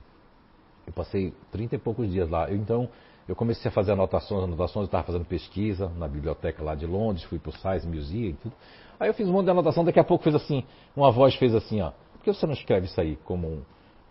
[0.86, 2.48] Eu passei 30 e poucos dias lá.
[2.50, 2.88] Eu, então,
[3.28, 7.24] eu comecei a fazer anotações, anotações, eu estava fazendo pesquisa na biblioteca lá de Londres,
[7.24, 8.54] fui para o Science Museum e tudo.
[8.98, 10.64] Aí eu fiz um monte de anotação, daqui a pouco fez assim,
[10.96, 11.92] uma voz fez assim, ó.
[12.14, 13.62] Por que você não escreve isso aí como um,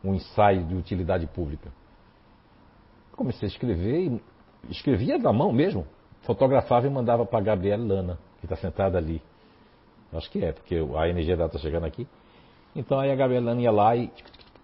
[0.03, 1.71] um ensaio de utilidade pública?
[3.13, 4.21] Comecei a escrever e
[4.69, 5.85] escrevia na mão mesmo.
[6.21, 9.21] Fotografava e mandava para a Gabriela Lana, que está sentada ali.
[10.13, 12.07] Acho que é, porque a energia dela está chegando aqui.
[12.75, 14.11] Então aí a Gabriela Lana ia lá e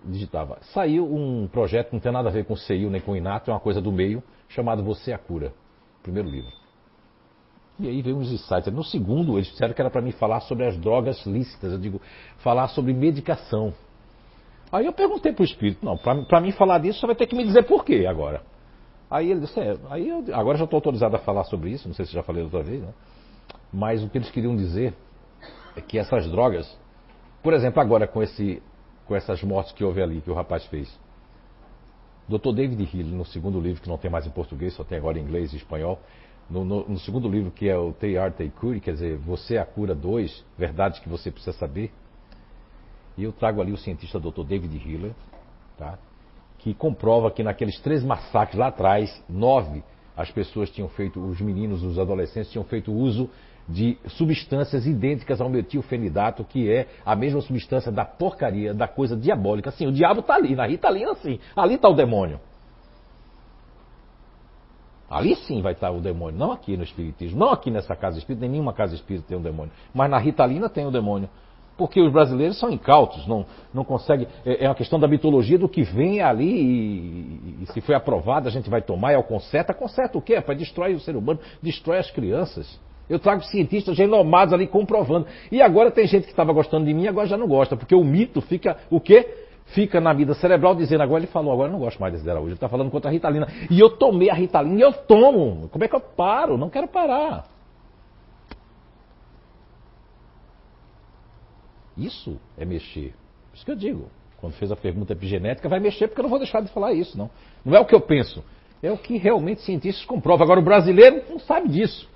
[0.06, 0.58] digitava.
[0.74, 3.52] Saiu um projeto não tem nada a ver com o CEIU nem com o INATO,
[3.52, 5.54] é uma coisa do meio, chamado Você é a Cura.
[6.02, 6.52] Primeiro livro.
[7.80, 8.72] E aí veio uns insights.
[8.72, 11.72] No segundo, eles disseram que era para mim falar sobre as drogas lícitas.
[11.72, 12.02] Eu digo,
[12.38, 13.74] falar sobre medicação.
[14.72, 17.36] Aí eu perguntei para o espírito, não, para mim falar disso, você vai ter que
[17.36, 18.42] me dizer por quê agora.
[19.10, 21.94] Aí ele disse, é, aí eu, agora já estou autorizado a falar sobre isso, não
[21.94, 22.92] sei se já falei outra vez, né?
[23.72, 24.96] Mas o que eles queriam dizer
[25.76, 26.76] é que essas drogas,
[27.44, 28.64] por exemplo, agora com esse
[29.06, 31.00] com essas mortes que houve ali, que o rapaz fez.
[32.28, 32.54] Dr.
[32.54, 35.24] David Hill, no segundo livro, que não tem mais em português, só tem agora em
[35.24, 36.00] inglês e espanhol,
[36.50, 39.60] no, no, no segundo livro, que é o Te Arte Cure, quer dizer, Você é
[39.60, 41.92] a Cura 2, Verdades que Você Precisa Saber,
[43.18, 44.44] e eu trago ali o cientista Dr.
[44.44, 45.14] David Hiller,
[45.78, 45.98] tá?
[46.60, 49.84] que comprova que naqueles três massacres lá atrás, nove,
[50.16, 53.30] as pessoas tinham feito, os meninos, os adolescentes tinham feito uso
[53.68, 59.70] de substâncias idênticas ao metilfenidato, que é a mesma substância da porcaria, da coisa diabólica.
[59.70, 62.40] Assim, o diabo está ali, na Ritalina assim, ali está o demônio.
[65.10, 68.42] Ali sim vai estar o demônio, não aqui no Espiritismo, não aqui nessa casa espírita,
[68.42, 69.72] nem nenhuma casa espírita tem um demônio.
[69.94, 71.30] Mas na Ritalina tem o um demônio.
[71.78, 74.28] Porque os brasileiros são incautos, não, não conseguem.
[74.46, 78.48] É, é uma questão da mitologia do que vem ali e, e se foi aprovado
[78.48, 79.74] a gente vai tomar, é o conserta.
[79.74, 80.40] Conserta o quê?
[80.40, 82.80] Para destrói o ser humano, destrói as crianças.
[83.14, 85.28] Eu trago cientistas renomados ali comprovando.
[85.52, 87.94] E agora tem gente que estava gostando de mim e agora já não gosta, porque
[87.94, 89.38] o mito fica o quê?
[89.68, 92.48] Fica na vida cerebral dizendo, agora ele falou, agora eu não gosto mais desse Araújo,
[92.48, 93.48] ele está falando contra a Ritalina.
[93.70, 95.70] E eu tomei a Ritalina e eu tomo.
[95.70, 96.58] Como é que eu paro?
[96.58, 97.46] Não quero parar.
[101.96, 103.14] Isso é mexer.
[103.54, 104.08] Isso que eu digo.
[104.42, 107.16] Quando fez a pergunta epigenética, vai mexer porque eu não vou deixar de falar isso,
[107.16, 107.30] não.
[107.64, 108.44] Não é o que eu penso.
[108.82, 110.44] É o que realmente cientistas comprovam.
[110.44, 112.12] Agora o brasileiro não sabe disso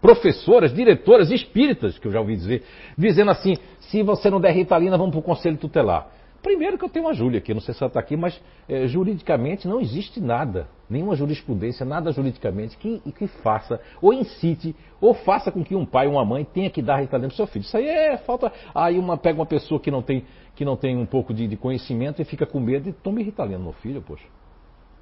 [0.00, 2.62] professoras, diretoras espíritas, que eu já ouvi dizer,
[2.96, 6.10] dizendo assim: se você não der Ritalina, vamos para o conselho tutelar.
[6.42, 8.86] Primeiro que eu tenho uma Júlia aqui, não sei se ela está aqui, mas é,
[8.86, 15.50] juridicamente não existe nada, nenhuma jurisprudência, nada juridicamente que, que faça, ou incite, ou faça
[15.50, 17.64] com que um pai ou uma mãe tenha que dar Ritalina para o seu filho.
[17.64, 18.52] Isso aí é falta.
[18.72, 21.56] Aí uma pega uma pessoa que não tem, que não tem um pouco de, de
[21.56, 24.26] conhecimento e fica com medo e tome Ritalina no filho, poxa.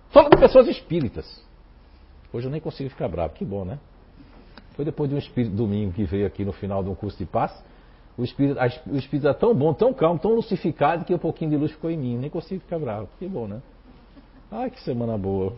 [0.08, 1.44] Fala de pessoas espíritas.
[2.32, 3.78] Hoje eu nem consigo ficar bravo, que bom, né?
[4.74, 7.24] Foi depois de um espírito domingo que veio aqui no final de um curso de
[7.24, 7.52] paz.
[8.16, 11.50] O espírito, a, o espírito era tão bom, tão calmo, tão lucificado que um pouquinho
[11.50, 12.18] de luz ficou em mim.
[12.18, 13.08] Nem consigo ficar bravo.
[13.18, 13.60] Que bom, né?
[14.50, 15.54] Ai, que semana boa.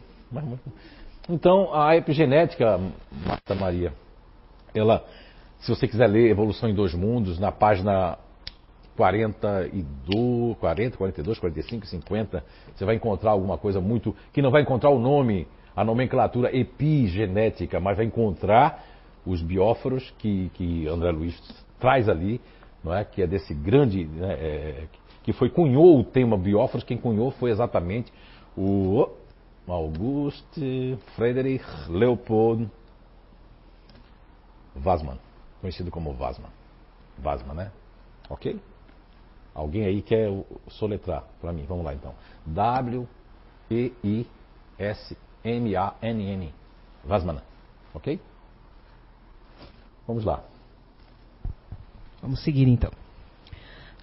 [1.29, 2.79] Então, a epigenética,
[3.27, 3.93] Marta Maria,
[4.75, 5.05] ela,
[5.59, 8.19] se você quiser ler Evolução em Dois Mundos, na página
[8.97, 14.15] 42, 40, 42, 45, 50, você vai encontrar alguma coisa muito.
[14.33, 18.83] que não vai encontrar o nome, a nomenclatura epigenética, mas vai encontrar
[19.27, 21.37] os bióforos que, que André Luiz
[21.79, 22.41] traz ali,
[22.83, 23.05] não é?
[23.05, 24.05] que é desse grande.
[24.05, 24.89] Né, é,
[25.23, 28.13] que foi cunhou o tema bióforos, quem cunhou foi exatamente
[28.57, 29.09] o
[29.67, 32.71] Auguste Friedrich Leopold
[34.77, 35.19] Wasman,
[35.61, 36.51] conhecido como Wasman.
[37.23, 37.73] Wasman, né?
[38.31, 38.61] Ok?
[39.55, 40.29] Alguém aí quer
[40.69, 41.65] soletrar para mim?
[41.67, 42.15] Vamos lá então.
[42.47, 43.07] W-E-I-S-M-A-N-N.
[47.09, 47.43] Wasman.
[47.95, 48.21] Ok?
[50.07, 50.43] Vamos lá.
[52.23, 52.91] Vamos seguir então.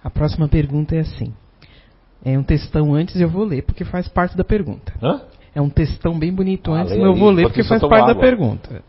[0.02, 1.32] A próxima pergunta é assim.
[2.24, 4.92] É um textão antes, eu vou ler porque faz parte da pergunta.
[5.02, 5.22] Hã?
[5.54, 8.12] É um textão bem bonito Ah, antes, mas eu vou ler porque faz parte da
[8.12, 8.22] água.
[8.22, 8.82] pergunta.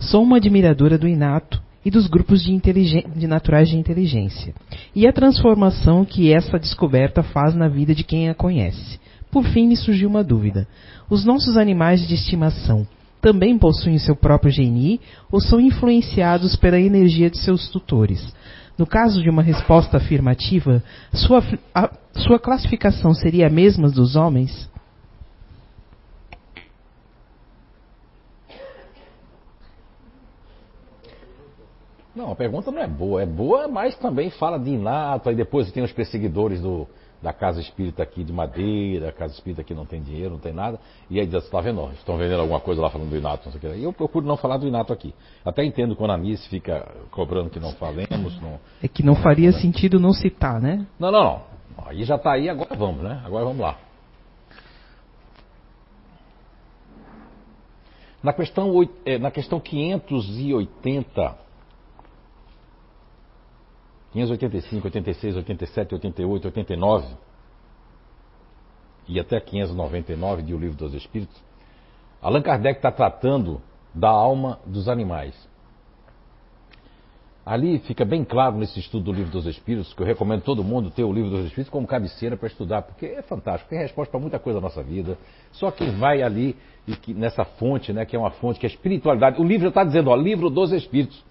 [0.00, 4.54] Sou uma admiradora do inato e dos grupos de, de naturais de inteligência
[4.94, 9.00] e a transformação que essa descoberta faz na vida de quem a conhece.
[9.30, 10.66] Por fim, me surgiu uma dúvida.
[11.10, 12.86] Os nossos animais de estimação
[13.20, 15.00] também possuem seu próprio GNI
[15.30, 18.34] ou são influenciados pela energia de seus tutores?
[18.76, 21.42] No caso de uma resposta afirmativa, sua,
[21.74, 24.70] a- sua classificação seria a mesma dos homens?
[32.14, 33.22] Não, a pergunta não é boa.
[33.22, 35.28] É boa, mas também fala de inato.
[35.28, 36.86] Aí depois tem os perseguidores do,
[37.22, 40.52] da casa espírita aqui de madeira, a casa espírita aqui não tem dinheiro, não tem
[40.52, 40.78] nada.
[41.10, 41.80] E aí diz, está vendo?
[41.80, 43.80] ó, Estão vendendo alguma coisa lá falando do inato, não sei o que.
[43.80, 45.12] E eu procuro não falar do inato aqui.
[45.44, 48.40] Até entendo quando a Anice fica cobrando que não falemos.
[48.40, 50.86] Não, É que não faria sentido não citar, né?
[50.98, 51.24] não, não.
[51.24, 51.42] não.
[51.86, 53.22] Aí já está aí, agora vamos, né?
[53.24, 53.78] Agora vamos lá.
[58.22, 58.72] Na questão,
[59.06, 61.36] eh, na questão 580,
[64.12, 67.06] 585, 86, 87, 88, 89
[69.08, 71.36] e até 599 de O Livro dos Espíritos,
[72.20, 73.60] Allan Kardec está tratando
[73.94, 75.48] da alma dos animais.
[77.44, 80.90] Ali fica bem claro nesse estudo do Livro dos Espíritos, que eu recomendo todo mundo
[80.90, 84.20] ter o Livro dos Espíritos como cabeceira para estudar, porque é fantástico, tem resposta para
[84.20, 85.16] muita coisa da nossa vida.
[85.52, 86.54] Só quem vai ali
[86.86, 89.40] e que, nessa fonte, né, que é uma fonte que é a espiritualidade.
[89.40, 91.24] O livro já está dizendo, ó, Livro dos Espíritos.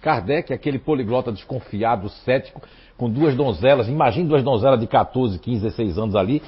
[0.00, 2.62] Kardec, aquele poliglota desconfiado, cético,
[2.96, 6.42] com duas donzelas, imagine duas donzelas de 14, 15, 16 anos ali,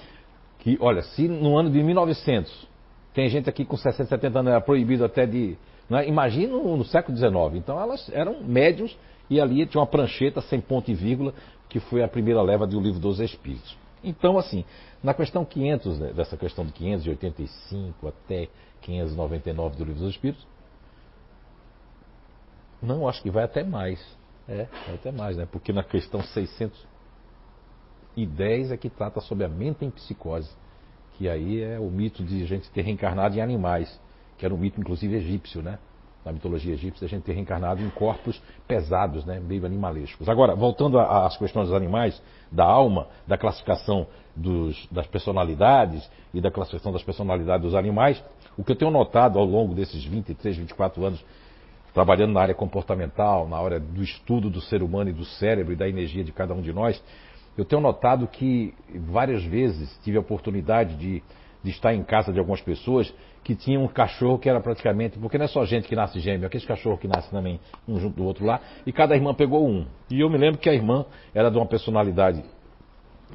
[0.59, 2.69] que, olha, se no ano de 1900,
[3.15, 5.57] tem gente aqui com 60, 70 anos, era proibido até de.
[5.89, 6.07] Né?
[6.09, 7.33] Imagina no, no século XIX.
[7.55, 8.97] Então elas eram médiums
[9.29, 11.35] e ali tinha uma prancheta sem ponto e vírgula,
[11.69, 13.77] que foi a primeira leva do livro dos Espíritos.
[14.03, 14.65] Então, assim,
[15.03, 18.49] na questão 500, né, dessa questão de 585 até
[18.83, 20.47] 599 do livro dos Espíritos,
[22.83, 24.01] não, acho que vai até mais.
[24.49, 25.47] É, vai até mais, né?
[25.51, 30.51] Porque na questão 610 é que trata sobre a mente em psicose,
[31.17, 34.01] que aí é o mito de a gente ter reencarnado em animais,
[34.39, 35.79] que era um mito inclusive egípcio, né?
[36.25, 39.41] Na mitologia egípcia, a gente ter reencarnado em corpos pesados, né?
[39.41, 40.29] meio animalescos.
[40.29, 42.21] Agora, voltando às questões dos animais,
[42.53, 48.23] da alma, da classificação dos- das personalidades e da classificação das personalidades dos animais,
[48.57, 51.25] o que eu tenho notado ao longo desses 23, 24 anos
[51.93, 55.77] trabalhando na área comportamental, na área do estudo do ser humano e do cérebro e
[55.77, 57.03] da energia de cada um de nós,
[57.57, 58.75] eu tenho notado que
[59.07, 61.23] várias vezes tive a oportunidade de,
[61.63, 65.37] de estar em casa de algumas pessoas que tinham um cachorro que era praticamente, porque
[65.37, 68.25] não é só gente que nasce gêmeo, aqueles cachorros que nascem também um junto do
[68.25, 69.87] outro lá, e cada irmã pegou um.
[70.11, 72.45] E eu me lembro que a irmã era de uma personalidade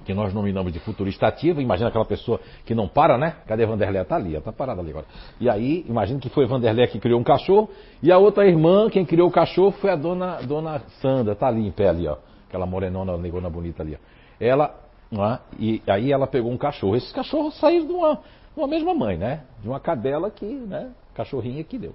[0.03, 3.37] que nós nominamos de futurista ativa, imagina aquela pessoa que não para, né?
[3.47, 4.01] Cadê Vanderlei?
[4.01, 5.05] Está ali, está parada ali agora.
[5.39, 7.69] E aí, imagina que foi Vanderlei que criou um cachorro,
[8.03, 11.65] e a outra irmã, quem criou o cachorro foi a dona, dona Sandra, está ali
[11.65, 12.17] em pé ali, ó.
[12.47, 13.97] Aquela morenona, negona bonita ali, ó.
[14.39, 14.75] Ela,
[15.11, 15.39] né?
[15.57, 16.95] e aí ela pegou um cachorro.
[16.95, 19.43] Esses cachorros saíram de uma, de uma mesma mãe, né?
[19.61, 20.91] De uma cadela que, né?
[21.13, 21.93] Cachorrinha que deu.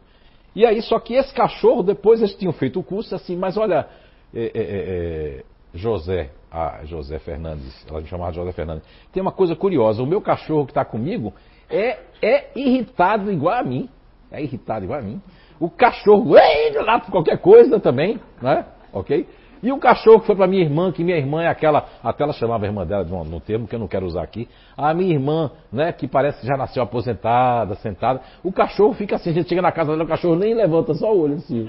[0.55, 3.87] E aí, só que esse cachorro, depois eles tinham feito o curso assim, mas olha,
[4.35, 8.85] é, é, é, José, a José Fernandes, ela me chamava José Fernandes.
[9.13, 11.33] Tem uma coisa curiosa, o meu cachorro que está comigo
[11.69, 13.89] é, é irritado igual a mim.
[14.31, 15.21] É irritado igual a mim.
[15.59, 18.65] O cachorro, ei, lá por qualquer coisa também, né?
[18.93, 19.27] Ok?
[19.63, 22.33] E o cachorro que foi para minha irmã, que minha irmã é aquela, até ela
[22.33, 24.95] chamava a irmã dela de de um termo que eu não quero usar aqui, a
[24.95, 29.33] minha irmã, né, que parece que já nasceu aposentada, sentada, o cachorro fica assim, a
[29.35, 31.69] gente chega na casa dela, o cachorro nem levanta só o olho assim.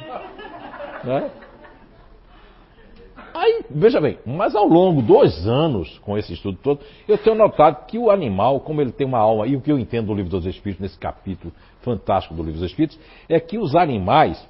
[1.04, 1.30] Né?
[3.34, 7.86] Aí, veja bem, mas ao longo dos anos, com esse estudo todo, eu tenho notado
[7.86, 10.30] que o animal, como ele tem uma alma, e o que eu entendo do livro
[10.30, 14.46] dos Espíritos, nesse capítulo fantástico do livro dos Espíritos, é que os animais,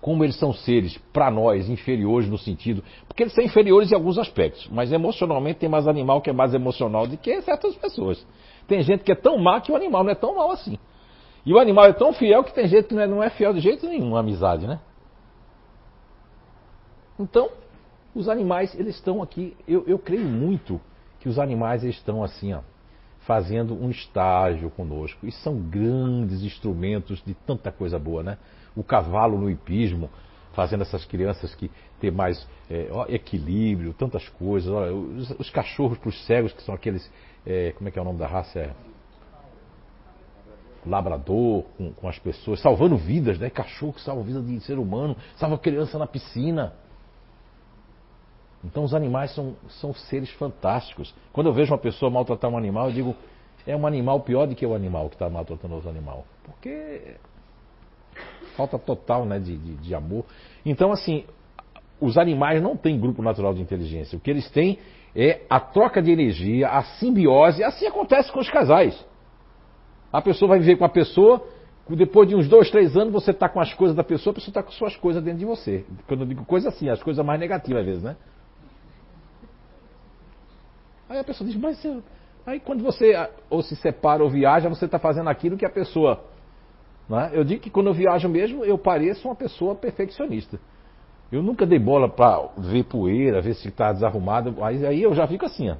[0.00, 2.82] como eles são seres, para nós, inferiores no sentido.
[3.08, 6.54] Porque eles são inferiores em alguns aspectos, mas emocionalmente tem mais animal que é mais
[6.54, 8.24] emocional do que certas pessoas.
[8.68, 10.78] Tem gente que é tão má que o animal não é tão mal assim.
[11.44, 13.52] E o animal é tão fiel que tem gente que não é, não é fiel
[13.52, 14.80] de jeito nenhum, amizade, né?
[17.18, 17.50] Então,
[18.14, 20.80] os animais, eles estão aqui, eu, eu creio muito
[21.20, 22.60] que os animais estão assim, ó,
[23.20, 25.26] fazendo um estágio conosco.
[25.26, 28.38] E são grandes instrumentos de tanta coisa boa, né?
[28.74, 30.08] O cavalo no hipismo,
[30.52, 34.70] fazendo essas crianças que ter mais é, ó, equilíbrio, tantas coisas.
[34.70, 37.10] Olha, os, os cachorros para os cegos, que são aqueles.
[37.44, 38.58] É, como é que é o nome da raça?
[38.58, 38.70] É,
[40.86, 43.50] labrador com, com, as pessoas, salvando vidas, né?
[43.50, 46.72] Cachorro que salva a vida de ser humano, salva criança na piscina.
[48.66, 51.14] Então os animais são, são seres fantásticos.
[51.32, 53.16] Quando eu vejo uma pessoa maltratar um animal, eu digo,
[53.66, 56.24] é um animal pior do que o animal que está maltratando outro animal.
[56.44, 57.16] Porque
[58.56, 60.24] falta total né, de, de, de amor.
[60.64, 61.24] Então, assim,
[62.00, 64.16] os animais não têm grupo natural de inteligência.
[64.16, 64.78] O que eles têm
[65.14, 67.62] é a troca de energia, a simbiose.
[67.62, 69.04] Assim acontece com os casais.
[70.12, 71.46] A pessoa vai viver com a pessoa,
[71.88, 74.50] depois de uns dois, três anos, você está com as coisas da pessoa, a pessoa
[74.50, 75.84] está com suas coisas dentro de você.
[76.06, 78.16] Quando eu digo coisa assim, as coisas mais negativas às vezes, né?
[81.08, 81.84] Aí a pessoa diz, mas
[82.44, 85.70] aí quando você ah, ou se separa ou viaja, você está fazendo aquilo que a
[85.70, 86.24] pessoa.
[87.08, 87.30] Né?
[87.32, 90.58] Eu digo que quando eu viajo mesmo, eu pareço uma pessoa perfeccionista.
[91.30, 94.62] Eu nunca dei bola para ver poeira, ver se está desarrumado.
[94.62, 95.76] Aí, aí eu já fico assim, ó.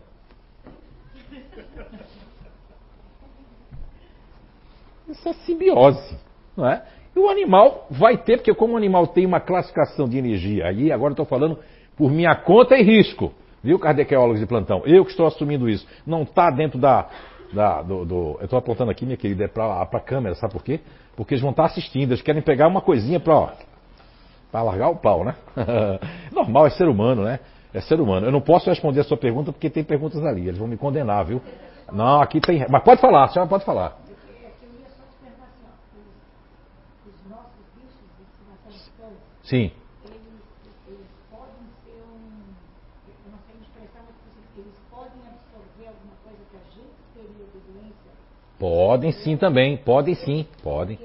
[5.09, 6.19] Isso é simbiose,
[6.57, 6.85] não é?
[7.15, 10.91] E o animal vai ter, porque como o animal tem uma classificação de energia, aí
[10.91, 11.59] agora estou falando
[11.97, 13.33] por minha conta e risco.
[13.67, 14.83] Viu, cardequeólogos de plantão?
[14.87, 15.85] Eu que estou assumindo isso.
[16.07, 17.09] Não está dentro da.
[17.53, 20.63] da do, do, eu estou apontando aqui, minha querida, é para a câmera, sabe por
[20.63, 20.79] quê?
[21.17, 23.55] Porque eles vão estar assistindo, eles querem pegar uma coisinha para
[24.53, 25.35] para largar o pau, né?
[26.31, 27.41] Normal, é ser humano, né?
[27.75, 28.25] É ser humano.
[28.25, 31.25] Eu não posso responder a sua pergunta porque tem perguntas ali, eles vão me condenar,
[31.25, 31.43] viu?
[31.93, 32.65] Não, aqui tem.
[32.71, 33.99] Mas pode falar, a senhora pode falar.
[39.43, 39.73] Sim.
[48.59, 50.99] Podem sim também, podem sim, podem.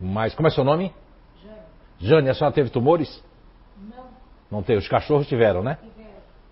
[0.00, 0.94] Mas como é seu nome?
[1.42, 1.58] Jane.
[1.98, 3.22] Jane, a senhora teve tumores?
[3.78, 4.08] Não.
[4.50, 5.78] Não teve, os cachorros tiveram, né?
[5.80, 6.10] Tiveram.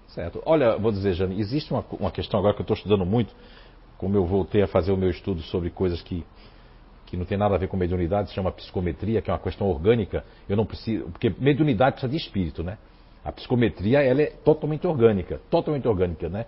[0.08, 0.42] Certo.
[0.44, 3.34] Olha, vou dizer, Jane, existe uma, uma questão agora que eu estou estudando muito,
[3.96, 6.24] como eu voltei a fazer o meu estudo sobre coisas que
[7.14, 9.68] que não tem nada a ver com mediunidade, se chama psicometria, que é uma questão
[9.68, 10.24] orgânica.
[10.48, 12.76] Eu não preciso, porque mediunidade precisa de espírito, né?
[13.24, 16.46] A psicometria ela é totalmente orgânica, totalmente orgânica, né?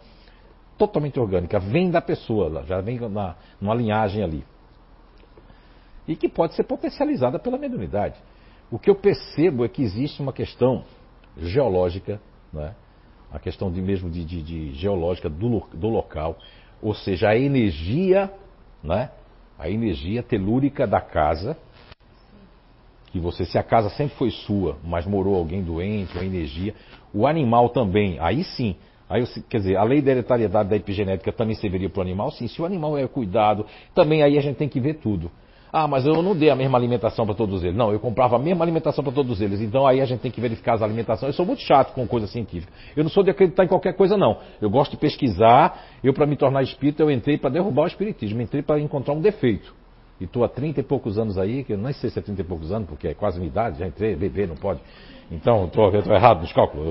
[0.77, 4.45] Totalmente orgânica, vem da pessoa, já vem na, numa linhagem ali.
[6.07, 8.21] E que pode ser potencializada pela mediunidade.
[8.71, 10.85] O que eu percebo é que existe uma questão
[11.39, 12.21] geológica,
[12.53, 12.75] né?
[13.33, 16.37] a questão de mesmo de, de, de geológica do, do local,
[16.83, 18.31] ou seja, a energia
[18.83, 19.11] né?
[19.59, 21.57] A energia telúrica da casa,
[23.11, 26.75] que você, se a casa sempre foi sua, mas morou alguém doente, uma energia,
[27.15, 28.77] o animal também, aí sim,
[29.09, 32.47] aí quer dizer, a lei da hereditariedade da epigenética também serviria para o animal, sim,
[32.47, 33.65] se o animal é cuidado,
[33.95, 35.31] também aí a gente tem que ver tudo.
[35.79, 37.77] Ah, mas eu não dei a mesma alimentação para todos eles.
[37.77, 39.61] Não, eu comprava a mesma alimentação para todos eles.
[39.61, 41.29] Então aí a gente tem que verificar as alimentações.
[41.29, 42.73] Eu sou muito chato com coisa científica.
[42.97, 44.39] Eu não sou de acreditar em qualquer coisa, não.
[44.59, 45.85] Eu gosto de pesquisar.
[46.03, 48.41] Eu, para me tornar espírita, eu entrei para derrubar o espiritismo.
[48.41, 49.75] Entrei para encontrar um defeito.
[50.19, 52.41] E estou há 30 e poucos anos aí, que eu nem sei se é 30
[52.41, 54.81] e poucos anos, porque é quase minha idade, já entrei, bebê, não pode.
[55.31, 56.89] Então, estou errado nos cálculos.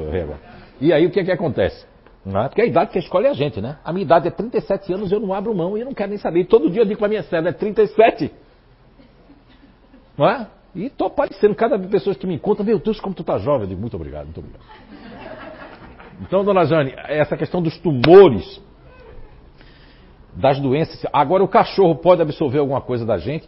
[0.80, 1.88] E aí o que, é que acontece?
[2.24, 2.48] É?
[2.50, 3.80] Porque a idade que escolhe é a gente, né?
[3.84, 6.20] A minha idade é 37 anos, eu não abro mão e eu não quero nem
[6.20, 6.42] saber.
[6.42, 8.45] E todo dia eu digo para minha cela, é 37.
[10.18, 10.48] Não é?
[10.74, 13.62] E estou aparecendo cada vez pessoas que me encontram, meu Deus, como tu tá jovem.
[13.62, 14.64] Eu digo, muito obrigado, muito obrigado.
[16.22, 18.62] Então, dona Jane, essa questão dos tumores,
[20.34, 21.06] das doenças.
[21.12, 23.48] Agora, o cachorro pode absorver alguma coisa da gente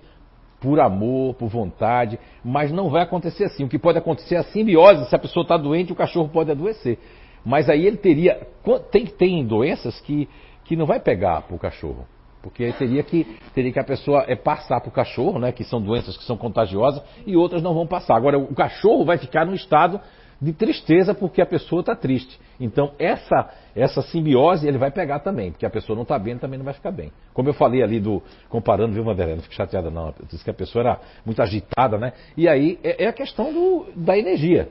[0.60, 3.64] por amor, por vontade, mas não vai acontecer assim.
[3.64, 5.08] O que pode acontecer é a simbiose.
[5.10, 6.98] Se a pessoa está doente, o cachorro pode adoecer.
[7.46, 8.48] Mas aí ele teria.
[8.92, 10.28] Tem, tem doenças que,
[10.66, 12.06] que não vai pegar para o cachorro.
[12.42, 15.82] Porque teria que, teria que a pessoa é, passar para o cachorro, né, que são
[15.82, 18.16] doenças que são contagiosas, e outras não vão passar.
[18.16, 20.00] Agora, o cachorro vai ficar num estado
[20.42, 22.40] de tristeza porque a pessoa está triste.
[22.60, 26.58] Então essa essa simbiose ele vai pegar também, porque a pessoa não está bem, também
[26.58, 27.12] não vai ficar bem.
[27.34, 29.36] Como eu falei ali do comparando, viu, Vanderlei?
[29.36, 30.08] Não fique chateada não.
[30.08, 32.14] Eu disse que a pessoa era muito agitada, né?
[32.36, 34.70] E aí é, é a questão do, da energia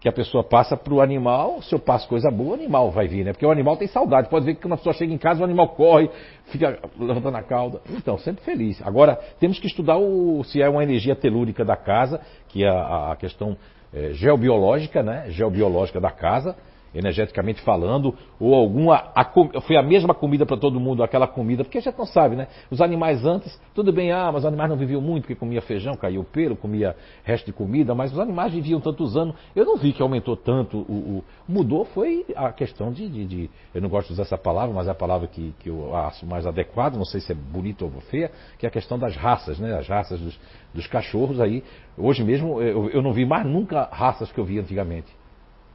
[0.00, 3.08] que a pessoa passa para o animal, se eu passo coisa boa, o animal vai
[3.08, 3.32] vir, né?
[3.32, 4.28] Porque o animal tem saudade.
[4.28, 6.08] Pode ver que quando a pessoa chega em casa, o animal corre,
[6.46, 7.80] fica levantando a cauda.
[7.90, 8.80] Então, sempre feliz.
[8.86, 13.12] Agora, temos que estudar o, se é uma energia telúrica da casa, que é a,
[13.12, 13.56] a questão
[13.92, 15.30] é, geobiológica, né?
[15.30, 16.54] Geobiológica da casa
[16.94, 19.10] energeticamente falando, ou alguma.
[19.14, 19.24] A,
[19.62, 22.48] foi a mesma comida para todo mundo, aquela comida, porque a gente não sabe, né?
[22.70, 25.94] Os animais antes, tudo bem, ah, mas os animais não viviam muito, porque comia feijão,
[25.94, 29.34] caiu o pelo, comia resto de comida, mas os animais viviam tantos anos.
[29.54, 30.78] Eu não vi que aumentou tanto.
[30.78, 34.38] O, o mudou foi a questão de, de, de, Eu não gosto de usar essa
[34.38, 37.34] palavra, mas é a palavra que, que eu acho mais adequada, não sei se é
[37.34, 39.76] bonita ou feia, que é a questão das raças, né?
[39.78, 40.38] As raças dos,
[40.74, 41.62] dos cachorros aí.
[41.96, 45.17] Hoje mesmo eu, eu não vi mais nunca raças que eu vi antigamente.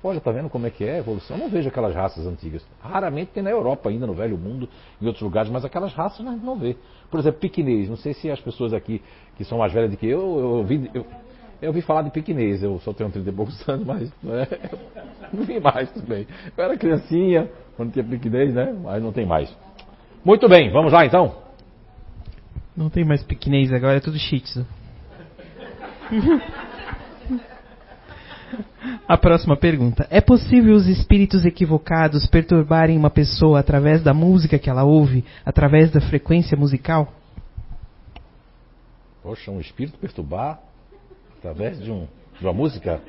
[0.04, 1.38] Olha, tá vendo como é que é a evolução?
[1.38, 2.66] Eu não vejo aquelas raças antigas.
[2.82, 4.68] Raramente tem na Europa ainda, no Velho Mundo,
[5.02, 6.76] em outros lugares, mas aquelas raças a gente não vê.
[7.10, 7.88] Por exemplo, piquinês.
[7.88, 9.02] Não sei se as pessoas aqui
[9.38, 11.06] que são mais velhas do que eu, eu ouvi, eu,
[11.62, 12.62] eu ouvi falar de piquinês.
[12.62, 14.70] Eu só tenho 30 e poucos anos, mas é,
[15.32, 16.28] não vi mais também.
[16.58, 18.76] Eu era criancinha, quando tinha piquinês, né?
[18.84, 19.56] Mas não tem mais.
[20.26, 21.34] Muito bem, vamos lá então?
[22.76, 24.66] Não tem mais piquinês agora, é tudo shih tzu.
[29.08, 30.08] A próxima pergunta.
[30.10, 35.92] É possível os espíritos equivocados perturbarem uma pessoa através da música que ela ouve, através
[35.92, 37.14] da frequência musical?
[39.22, 40.60] Poxa, um espírito perturbar
[41.38, 42.08] através de, um,
[42.40, 43.02] de uma música?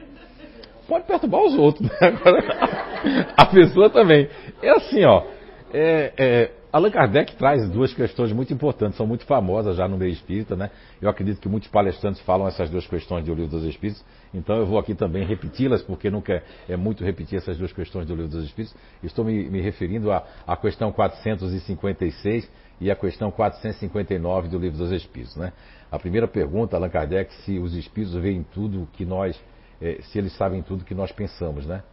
[0.86, 1.96] Pode perturbar os outros, né?
[2.02, 4.28] Agora, a pessoa também.
[4.62, 5.24] É assim, ó.
[5.72, 10.10] É, é, Allan Kardec traz duas questões muito importantes, são muito famosas já no meio
[10.10, 10.72] espírita, né?
[11.00, 14.04] Eu acredito que muitos palestrantes falam essas duas questões do Livro dos Espíritos,
[14.34, 18.08] então eu vou aqui também repeti-las, porque nunca é, é, muito repetir essas duas questões
[18.08, 18.76] do Livro dos Espíritos.
[19.04, 22.50] Estou me, me referindo à, questão 456
[22.80, 25.52] e à questão 459 do Livro dos Espíritos, né?
[25.92, 29.40] A primeira pergunta, Allan Kardec, se os espíritos veem tudo que nós,
[29.80, 31.84] é, se eles sabem tudo que nós pensamos, né?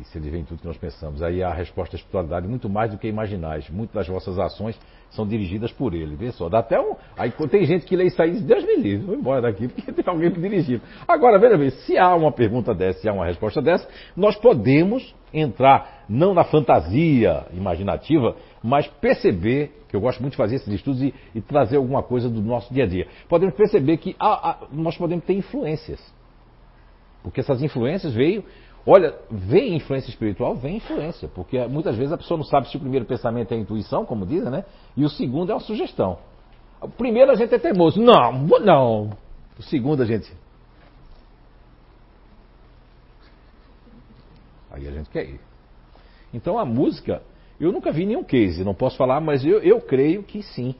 [0.00, 1.22] E se veem tudo que nós pensamos.
[1.22, 3.68] Aí a resposta da espiritualidade, muito mais do que imaginais.
[3.68, 4.78] Muitas das vossas ações
[5.10, 6.16] são dirigidas por ele.
[6.16, 6.96] Vê só, dá até um.
[7.16, 9.68] Aí tem gente que lê isso aí e diz, Deus me livre, vou embora daqui,
[9.72, 10.80] porque tem alguém que dirigir.
[11.06, 13.86] Agora, veja bem, se há uma pergunta dessa, se há uma resposta dessa,
[14.16, 20.56] nós podemos entrar, não na fantasia imaginativa, mas perceber, que eu gosto muito de fazer
[20.56, 23.06] esses estudos e, e trazer alguma coisa do nosso dia a dia.
[23.28, 26.00] Podemos perceber que há, há, nós podemos ter influências.
[27.22, 28.44] Porque essas influências veio
[28.84, 30.56] Olha, vem influência espiritual?
[30.56, 34.04] Vem influência, porque muitas vezes a pessoa não sabe se o primeiro pensamento é intuição,
[34.04, 34.64] como dizem, né?
[34.96, 36.18] E o segundo é uma sugestão.
[36.80, 38.00] O primeiro a gente é teimoso.
[38.00, 39.10] Não, não.
[39.56, 40.32] O segundo a gente.
[44.72, 45.40] Aí a gente quer ir.
[46.34, 47.22] Então a música,
[47.60, 50.74] eu nunca vi nenhum case, não posso falar, mas eu, eu creio que sim.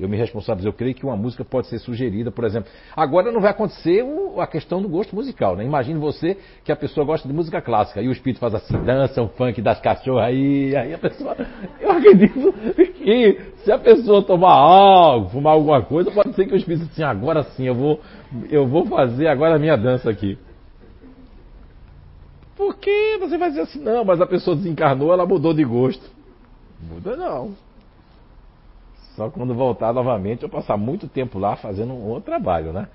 [0.00, 2.70] Eu me responsabilizo, eu creio que uma música pode ser sugerida, por exemplo.
[2.96, 5.64] Agora não vai acontecer o, a questão do gosto musical, né?
[5.64, 9.22] Imagine você que a pessoa gosta de música clássica e o espírito faz assim, dança
[9.22, 11.36] o funk das cachorras aí, aí a pessoa.
[11.80, 12.52] Eu acredito
[12.94, 17.02] que se a pessoa tomar algo, fumar alguma coisa, pode ser que o espírito assim,
[17.02, 18.00] agora sim, eu vou,
[18.50, 20.38] eu vou fazer agora a minha dança aqui.
[22.56, 26.04] Porque você vai dizer assim, não, mas a pessoa desencarnou, ela mudou de gosto.
[26.80, 27.54] Muda não.
[29.20, 32.88] Só quando voltar novamente eu passar muito tempo lá fazendo um outro trabalho, né?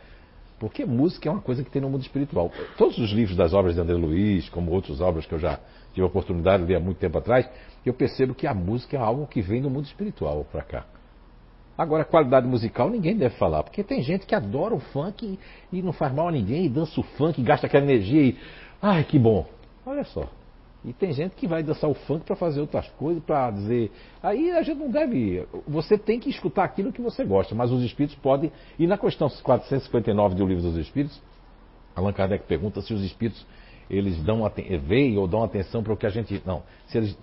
[0.59, 2.51] Porque música é uma coisa que tem no mundo espiritual.
[2.79, 5.59] Todos os livros das obras de André Luiz, como outras obras que eu já
[5.93, 7.47] tive a oportunidade de ler há muito tempo atrás,
[7.85, 10.85] eu percebo que a música é algo que vem do mundo espiritual para cá.
[11.77, 15.37] Agora, qualidade musical ninguém deve falar, porque tem gente que adora o funk
[15.71, 18.37] e, não faz mal a ninguém, e dança o funk, e gasta aquela energia e.
[18.81, 19.45] Ai, que bom!
[19.85, 20.27] Olha só.
[20.85, 23.91] E tem gente que vai dançar o funk para fazer outras coisas, para dizer.
[24.21, 25.43] Aí a gente não deve.
[25.67, 28.51] Você tem que escutar aquilo que você gosta, mas os espíritos podem.
[28.77, 31.19] E na questão 459 do Livro dos Espíritos,
[31.95, 33.45] Allan Kardec pergunta se os espíritos
[33.89, 34.41] eles dão
[34.87, 36.41] veem ou dão atenção para o que a gente.
[36.45, 37.17] Não, se eles.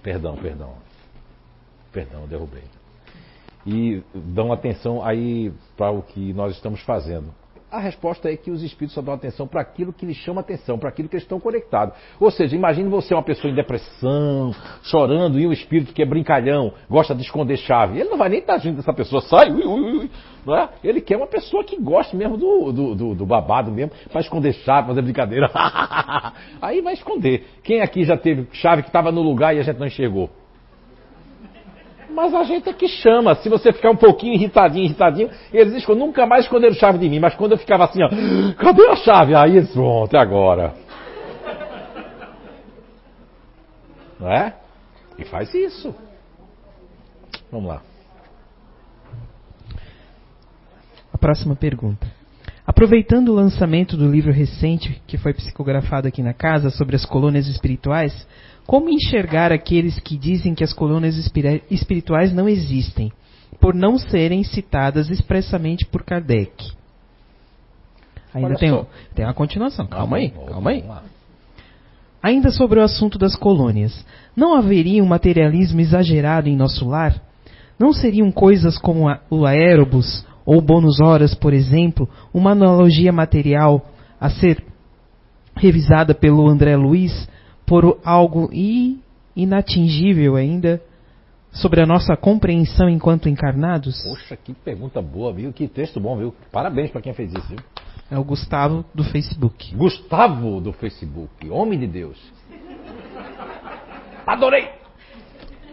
[0.00, 0.74] Perdão, perdão.
[1.92, 2.62] Perdão, derrubei.
[3.66, 7.34] E dão atenção aí para o que nós estamos fazendo.
[7.70, 10.76] A resposta é que os espíritos só dão atenção para aquilo que lhes chama atenção,
[10.76, 11.94] para aquilo que eles estão conectados.
[12.18, 14.52] Ou seja, imagine você uma pessoa em depressão,
[14.82, 18.00] chorando, e um espírito que é brincalhão, gosta de esconder chave.
[18.00, 20.10] Ele não vai nem estar junto dessa pessoa, sai, ui, ui, ui,
[20.44, 20.68] não é?
[20.82, 24.52] Ele quer uma pessoa que goste mesmo do, do, do, do babado mesmo, para esconder
[24.52, 25.48] chave, fazer brincadeira.
[26.60, 27.44] Aí vai esconder.
[27.62, 30.28] Quem aqui já teve chave que estava no lugar e a gente não enxergou?
[32.12, 33.34] Mas a gente é que chama.
[33.36, 37.08] Se você ficar um pouquinho irritadinho, irritadinho, eles dizem que nunca mais esconderam chave de
[37.08, 37.20] mim.
[37.20, 38.08] Mas quando eu ficava assim, ó,
[38.58, 39.34] cadê a chave?
[39.34, 40.74] Aí eles, pronto, agora.
[44.18, 44.54] Não é?
[45.18, 45.94] E faz isso.
[47.50, 47.82] Vamos lá.
[51.12, 52.19] A próxima pergunta.
[52.70, 57.48] Aproveitando o lançamento do livro recente que foi psicografado aqui na casa sobre as colônias
[57.48, 58.24] espirituais,
[58.64, 61.16] como enxergar aqueles que dizem que as colônias
[61.68, 63.10] espirituais não existem,
[63.60, 66.70] por não serem citadas expressamente por Kardec?
[68.32, 69.88] Ainda tem, tem uma continuação.
[69.88, 70.84] Calma aí, calma aí.
[72.22, 74.06] Ainda sobre o assunto das colônias,
[74.36, 77.20] não haveria um materialismo exagerado em nosso lar?
[77.76, 83.88] Não seriam coisas como a, o aérobus ou bônus horas, por exemplo, uma analogia material
[84.20, 84.64] a ser
[85.54, 87.28] revisada pelo André Luiz
[87.64, 88.50] por algo
[89.36, 90.82] inatingível ainda
[91.52, 94.02] sobre a nossa compreensão enquanto encarnados?
[94.02, 95.52] Poxa, que pergunta boa, viu?
[95.52, 96.34] Que texto bom, viu?
[96.50, 97.58] Parabéns para quem fez isso, viu?
[98.10, 99.72] É o Gustavo do Facebook.
[99.76, 102.18] Gustavo do Facebook, homem de Deus.
[104.26, 104.68] Adorei!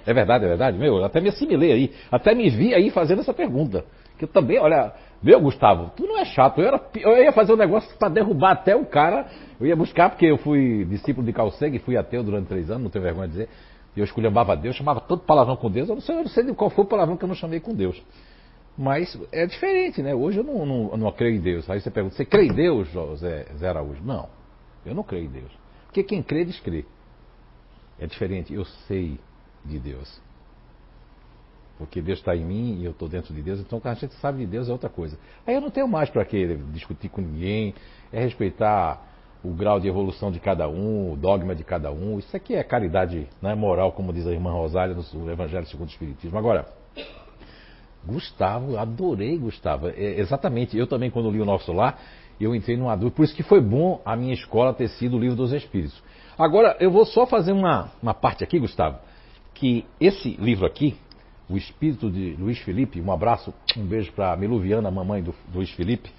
[0.05, 3.33] É verdade, é verdade, meu, até me assimilei aí, até me vi aí fazendo essa
[3.33, 3.83] pergunta.
[4.17, 7.53] Que eu também, olha, meu Gustavo, tu não é chato, eu, era, eu ia fazer
[7.53, 9.27] um negócio para derrubar até o cara,
[9.59, 12.83] eu ia buscar, porque eu fui discípulo de Carl Sagan, fui ateu durante três anos,
[12.83, 13.49] não tenho vergonha de dizer,
[13.95, 16.53] e eu esculhambava Deus, chamava todo palavrão com Deus, eu não sei, eu não sei
[16.53, 18.01] qual foi o palavrão que eu não chamei com Deus.
[18.77, 20.13] Mas é diferente, né?
[20.13, 21.67] Hoje eu não, não, não creio em Deus.
[21.67, 24.03] Aí você pergunta, você crê em Deus, Zé, Zé Araújo?
[24.03, 24.29] Não,
[24.85, 25.51] eu não creio em Deus.
[25.87, 26.85] Porque quem crê, descrê.
[27.99, 29.19] É diferente, eu sei
[29.65, 30.21] de Deus.
[31.77, 34.15] Porque Deus está em mim e eu estou dentro de Deus, então quando a gente
[34.15, 35.17] sabe de Deus é outra coisa.
[35.45, 37.75] Aí eu não tenho mais para que discutir com ninguém,
[38.11, 39.05] é respeitar
[39.43, 42.17] o grau de evolução de cada um, o dogma de cada um.
[42.17, 45.91] Isso aqui é caridade né, moral, como diz a irmã Rosália no Evangelho segundo o
[45.91, 46.37] Espiritismo.
[46.37, 46.65] Agora,
[48.05, 49.89] Gustavo, adorei Gustavo.
[49.89, 51.99] É, exatamente, eu também quando li o Nosso Lar,
[52.39, 53.15] eu entrei numa dúvida.
[53.15, 56.01] Por isso que foi bom a minha escola ter sido o Livro dos Espíritos.
[56.37, 58.99] Agora, eu vou só fazer uma, uma parte aqui, Gustavo,
[59.53, 60.95] que esse livro aqui,
[61.49, 65.71] O Espírito de Luiz Felipe, um abraço, um beijo para a Meluviana, mamãe do, Luiz
[65.71, 66.09] Felipe,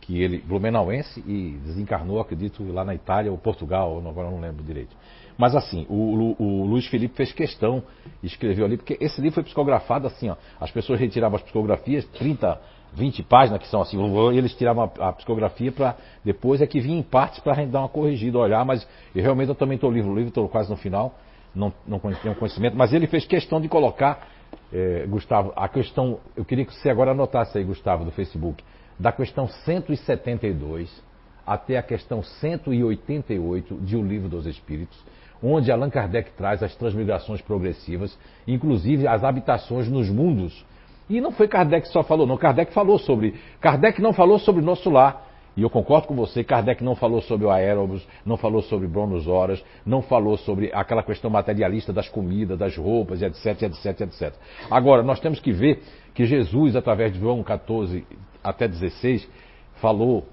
[0.00, 4.96] que ele, blumenauense, e desencarnou, acredito, lá na Itália ou Portugal, agora não lembro direito.
[5.38, 7.82] Mas assim, o, o, Luiz Felipe fez questão,
[8.22, 10.36] escreveu ali, porque esse livro foi psicografado assim, ó.
[10.60, 12.60] As pessoas retiravam as psicografias, 30,
[12.94, 13.98] 20 páginas, que são assim,
[14.36, 17.88] eles tiravam a, a psicografia para depois é que vinha em partes para dar uma
[17.88, 21.14] corrigida, olhar, mas eu realmente eu também estou livro, o livro estou quase no final,
[21.54, 24.28] não, não tenho conhecimento, mas ele fez questão de colocar,
[24.72, 28.62] é, Gustavo, a questão, eu queria que você agora anotasse aí, Gustavo, do Facebook,
[28.98, 31.02] da questão 172
[31.46, 34.98] até a questão 188 de O Livro dos Espíritos,
[35.42, 40.64] onde Allan Kardec traz as transmigrações progressivas, inclusive as habitações nos mundos.
[41.10, 42.36] E não foi Kardec que só falou, não.
[42.36, 43.34] Kardec falou sobre.
[43.60, 45.31] Kardec não falou sobre nosso lar.
[45.56, 49.26] E eu concordo com você, Kardec não falou sobre o aérobus, não falou sobre Bônus
[49.26, 54.34] Horas, não falou sobre aquela questão materialista das comidas, das roupas, etc, etc, etc.
[54.70, 55.82] Agora, nós temos que ver
[56.14, 58.06] que Jesus, através de João 14
[58.42, 59.28] até 16,
[59.74, 60.26] falou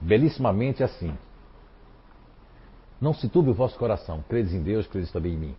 [0.00, 1.12] belíssimamente assim:
[3.00, 5.54] não se turbe o vosso coração, credes em Deus, credes também em mim.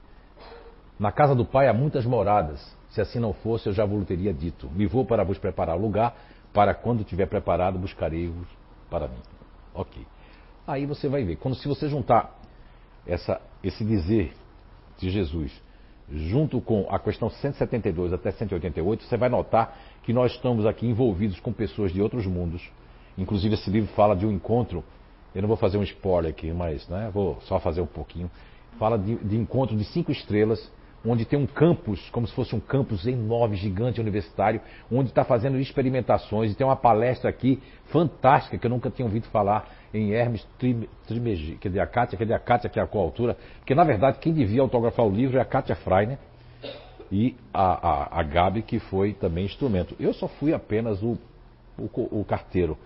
[1.00, 2.62] Na casa do Pai há muitas moradas.
[2.92, 4.70] Se assim não fosse, eu já vos teria dito.
[4.70, 6.16] Me vou para vos preparar lugar,
[6.54, 8.48] para quando tiver preparado, buscarei-vos
[8.90, 9.20] para mim.
[9.74, 10.06] Ok.
[10.68, 11.38] Aí você vai ver.
[11.38, 12.38] Quando se você juntar
[13.06, 14.34] essa, esse dizer
[14.98, 15.52] de Jesus
[16.14, 21.40] junto com a questão 172 até 188, você vai notar que nós estamos aqui envolvidos
[21.40, 22.70] com pessoas de outros mundos.
[23.18, 24.84] Inclusive esse livro fala de um encontro
[25.34, 28.30] eu não vou fazer um spoiler aqui, mas né, vou só fazer um pouquinho.
[28.78, 30.72] Fala de, de encontro de cinco estrelas,
[31.06, 35.60] onde tem um campus, como se fosse um campus enorme, gigante, universitário, onde está fazendo
[35.60, 36.52] experimentações.
[36.52, 40.48] E tem uma palestra aqui fantástica que eu nunca tinha ouvido falar em Hermes
[41.08, 43.36] Trimegi, que é a Kátia, que é a Kátia, que é a coautora.
[43.58, 46.18] Porque, na verdade, quem devia autografar o livro é a Kátia Freiner
[47.12, 49.96] e a, a, a Gabi, que foi também instrumento.
[50.00, 51.18] Eu só fui apenas o,
[51.78, 52.78] o, o carteiro.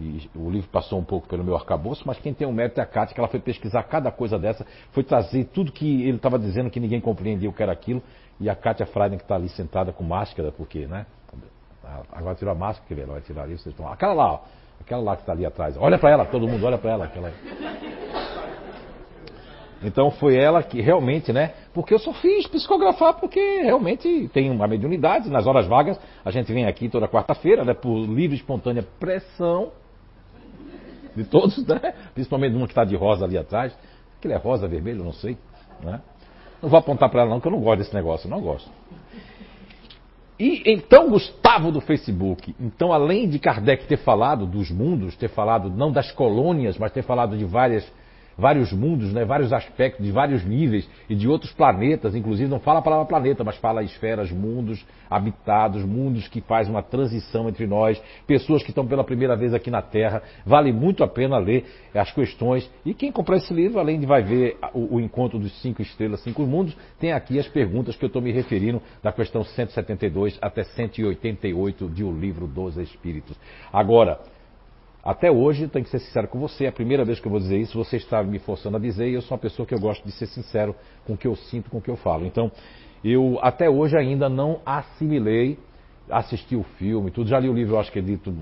[0.00, 2.82] E o livro passou um pouco pelo meu arcabouço, mas quem tem o mérito é
[2.82, 6.38] a Cátia, que ela foi pesquisar cada coisa dessa, foi trazer tudo que ele estava
[6.38, 8.02] dizendo que ninguém compreendia o que era aquilo,
[8.40, 11.06] e a Cátia Freiden que está ali sentada com máscara, porque, né?
[12.12, 13.90] Agora tirou a máscara, que ela vai tirar ali, vocês estão.
[13.90, 14.40] Aquela lá, ó,
[14.80, 15.76] aquela lá que está ali atrás.
[15.78, 17.04] Olha para ela, todo mundo olha para ela.
[17.04, 17.32] Aquela...
[19.84, 21.54] Então foi ela que realmente, né?
[21.74, 25.28] Porque eu só fiz psicografar porque realmente tem uma mediunidade.
[25.28, 27.74] Nas horas vagas, a gente vem aqui toda quarta-feira, né?
[27.74, 29.72] Por livre e espontânea pressão
[31.14, 31.94] de todos, né?
[32.14, 33.76] Principalmente uma que está de rosa ali atrás.
[34.18, 35.36] Aquele é rosa, vermelho, não sei.
[35.82, 36.00] Né?
[36.62, 38.70] Não vou apontar para ela não, que eu não gosto desse negócio, não gosto.
[40.38, 45.70] E então Gustavo do Facebook, então além de Kardec ter falado dos mundos, ter falado
[45.70, 47.86] não das colônias, mas ter falado de várias
[48.36, 52.78] vários mundos, né, vários aspectos, de vários níveis e de outros planetas, inclusive não fala
[52.80, 58.00] a palavra planeta, mas fala esferas, mundos habitados, mundos que faz uma transição entre nós,
[58.26, 60.22] pessoas que estão pela primeira vez aqui na Terra.
[60.44, 62.70] Vale muito a pena ler as questões.
[62.84, 66.22] E quem comprar esse livro, além de vai ver o, o encontro dos cinco estrelas,
[66.22, 70.64] cinco mundos, tem aqui as perguntas que eu estou me referindo da questão 172 até
[70.64, 73.36] 188 de O Livro dos Espíritos.
[73.72, 74.18] Agora,
[75.04, 77.40] até hoje, tenho que ser sincero com você, é a primeira vez que eu vou
[77.40, 79.80] dizer isso, você está me forçando a dizer, e eu sou uma pessoa que eu
[79.80, 82.24] gosto de ser sincero com o que eu sinto, com o que eu falo.
[82.24, 82.52] Então,
[83.04, 85.58] eu até hoje ainda não assimilei,
[86.08, 88.32] assisti o filme, tudo, já li o livro, eu acho que é dito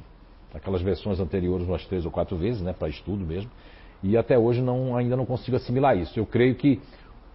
[0.53, 3.51] aquelas versões anteriores umas três ou quatro vezes, né, para estudo mesmo,
[4.03, 6.19] e até hoje não, ainda não consigo assimilar isso.
[6.19, 6.79] Eu creio que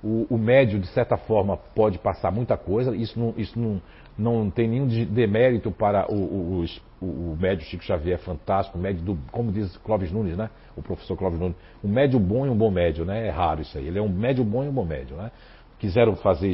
[0.03, 3.81] o, o, médio, de certa forma, pode passar muita coisa, isso não, isso não,
[4.15, 6.65] não tem nenhum demérito para o, o,
[7.05, 10.49] o, o médio Chico Xavier, fantástico, o médio do, como diz Clóvis Nunes, né?
[10.75, 13.27] O professor Clóvis Nunes, um médio bom e um bom médio, né?
[13.27, 13.87] É raro isso aí.
[13.87, 15.31] Ele é um médio bom e um bom médio, né?
[15.79, 16.49] Quiseram fazer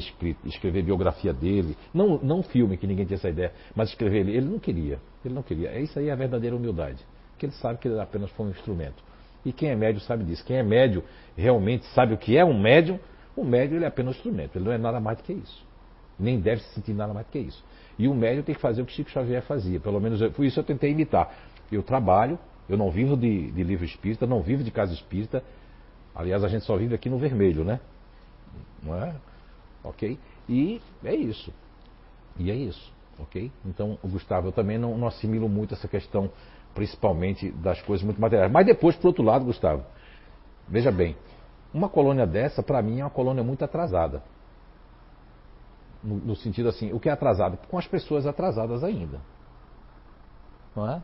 [0.46, 4.48] escrever biografia dele, não não filme que ninguém tinha essa ideia, mas escrever ele, ele
[4.48, 5.70] não queria, ele não queria.
[5.70, 7.06] É isso aí é a verdadeira humildade,
[7.38, 9.04] que ele sabe que ele apenas foi um instrumento.
[9.46, 10.44] E quem é médio sabe disso.
[10.46, 11.04] Quem é médio
[11.36, 13.00] realmente sabe o que é um médium.
[13.36, 15.72] O médio ele é apenas um instrumento, ele não é nada mais do que isso
[16.22, 17.64] nem deve se sentir nada mais do que isso.
[17.98, 20.60] E o médium tem que fazer o que Chico Xavier fazia, pelo menos por isso
[20.60, 21.34] eu tentei imitar.
[21.72, 22.38] Eu trabalho,
[22.68, 25.44] eu não vivo de, de livro espírita, não vivo de casa espírita.
[26.14, 27.80] Aliás, a gente só vive aqui no vermelho, né?
[28.84, 29.16] Não é?
[29.84, 30.18] Ok?
[30.50, 31.54] E é isso.
[32.38, 33.52] E é isso, ok?
[33.66, 36.30] Então, Gustavo, eu também não, não assimilo muito essa questão,
[36.74, 38.52] principalmente das coisas muito materiais.
[38.52, 39.84] Mas depois, por outro lado, Gustavo,
[40.68, 41.16] veja bem,
[41.74, 44.24] uma colônia dessa, para mim, é uma colônia muito atrasada.
[46.04, 47.58] No, sentido assim, o que é atrasado?
[47.70, 49.20] Com as pessoas atrasadas ainda.
[50.76, 51.02] Não é?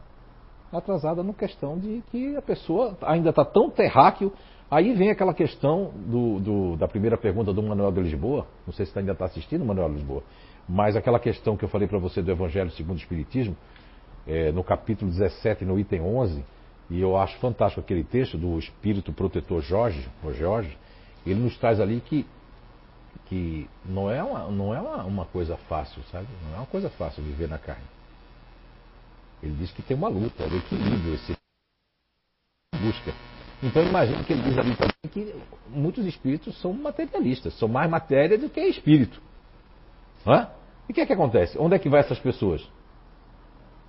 [0.72, 4.34] Atrasada no questão de que a pessoa ainda está tão terráqueo.
[4.70, 8.48] Aí vem aquela questão do, do, da primeira pergunta do Manuel de Lisboa.
[8.66, 10.24] Não sei se você ainda está assistindo, Manuel de Lisboa.
[10.68, 13.56] Mas aquela questão que eu falei para você do Evangelho segundo o Espiritismo,
[14.28, 16.43] é, no capítulo 17, no item 11,
[16.89, 20.78] e eu acho fantástico aquele texto do Espírito Protetor Jorge, o Jorge,
[21.26, 22.26] ele nos traz ali que
[23.26, 26.28] que não é uma, não é uma, uma coisa fácil, sabe?
[26.43, 27.86] Não é uma coisa fácil viver na carne.
[29.41, 31.36] Ele diz que tem uma luta, é o equilíbrio, esse
[32.82, 33.13] busca.
[33.61, 35.36] Então imagina que ele diz ali também que
[35.70, 39.22] muitos espíritos são materialistas, são mais matéria do que espírito.
[40.26, 40.47] É?
[40.88, 41.57] E o que é que acontece?
[41.57, 42.68] Onde é que vai essas pessoas?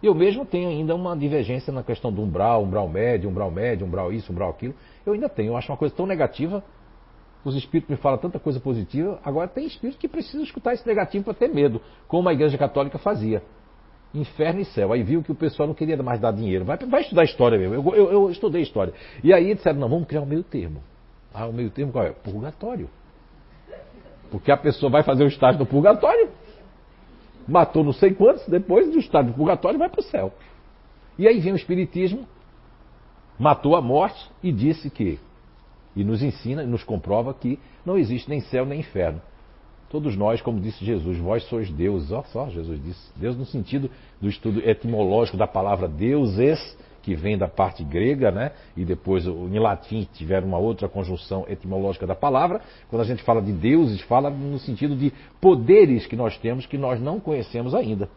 [0.02, 4.12] Eu mesmo tenho ainda uma divergência na questão do umbral, umbral médio, umbral médio, umbral
[4.12, 4.74] isso, umbral aquilo.
[5.04, 6.62] Eu ainda tenho, eu acho uma coisa tão negativa
[7.44, 11.24] os espíritos me falam tanta coisa positiva, agora tem espíritos que precisam escutar esse negativo
[11.24, 13.42] para ter medo, como a igreja católica fazia.
[14.14, 14.92] Inferno e céu.
[14.92, 16.64] Aí viu que o pessoal não queria mais dar dinheiro.
[16.64, 17.74] Vai, vai estudar história mesmo.
[17.74, 18.92] Eu, eu, eu, estudei história.
[19.22, 20.82] E aí disseram, não, vamos criar um meio termo.
[21.32, 22.10] Ah, o meio termo qual é?
[22.10, 22.88] Purgatório.
[24.30, 26.30] Porque a pessoa vai fazer o estágio do purgatório,
[27.46, 30.32] matou não sei quantos, depois do estágio do purgatório vai para o céu.
[31.18, 32.26] E aí vem o Espiritismo,
[33.38, 35.18] matou a morte e disse que
[35.98, 39.20] e nos ensina nos comprova que não existe nem céu nem inferno.
[39.90, 42.12] Todos nós, como disse Jesus, vós sois deuses.
[42.12, 43.10] Olha só, Jesus disse.
[43.16, 43.90] Deus no sentido
[44.20, 48.52] do estudo etimológico da palavra deuses, que vem da parte grega, né?
[48.76, 52.60] E depois em latim tiver uma outra conjunção etimológica da palavra.
[52.88, 56.78] Quando a gente fala de deuses, fala no sentido de poderes que nós temos que
[56.78, 58.08] nós não conhecemos ainda.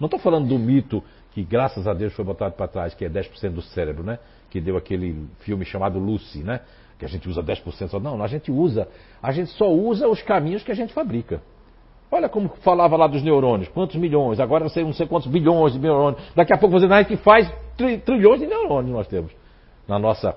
[0.00, 1.02] Não estou falando do mito
[1.32, 4.18] que, graças a Deus, foi botado para trás, que é 10% do cérebro, né?
[4.50, 6.60] Que deu aquele filme chamado Lucy, né?
[7.02, 7.98] Que a gente usa 10% só.
[7.98, 8.86] Não, a gente usa,
[9.20, 11.42] a gente só usa os caminhos que a gente fabrica.
[12.08, 15.80] Olha como falava lá dos neurônios, quantos milhões, agora você não sei quantos bilhões de
[15.80, 16.22] neurônios.
[16.36, 19.32] Daqui a pouco você vai que faz tri, trilhões de neurônios nós temos
[19.88, 20.36] na nossa,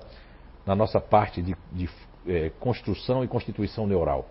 [0.66, 1.88] na nossa parte de, de
[2.26, 4.26] é, construção e constituição neural.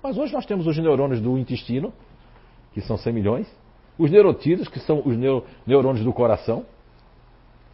[0.00, 1.92] Mas hoje nós temos os neurônios do intestino,
[2.72, 3.56] que são 100 milhões,
[3.98, 5.16] os neurotídeos, que são os
[5.66, 6.64] neurônios do coração,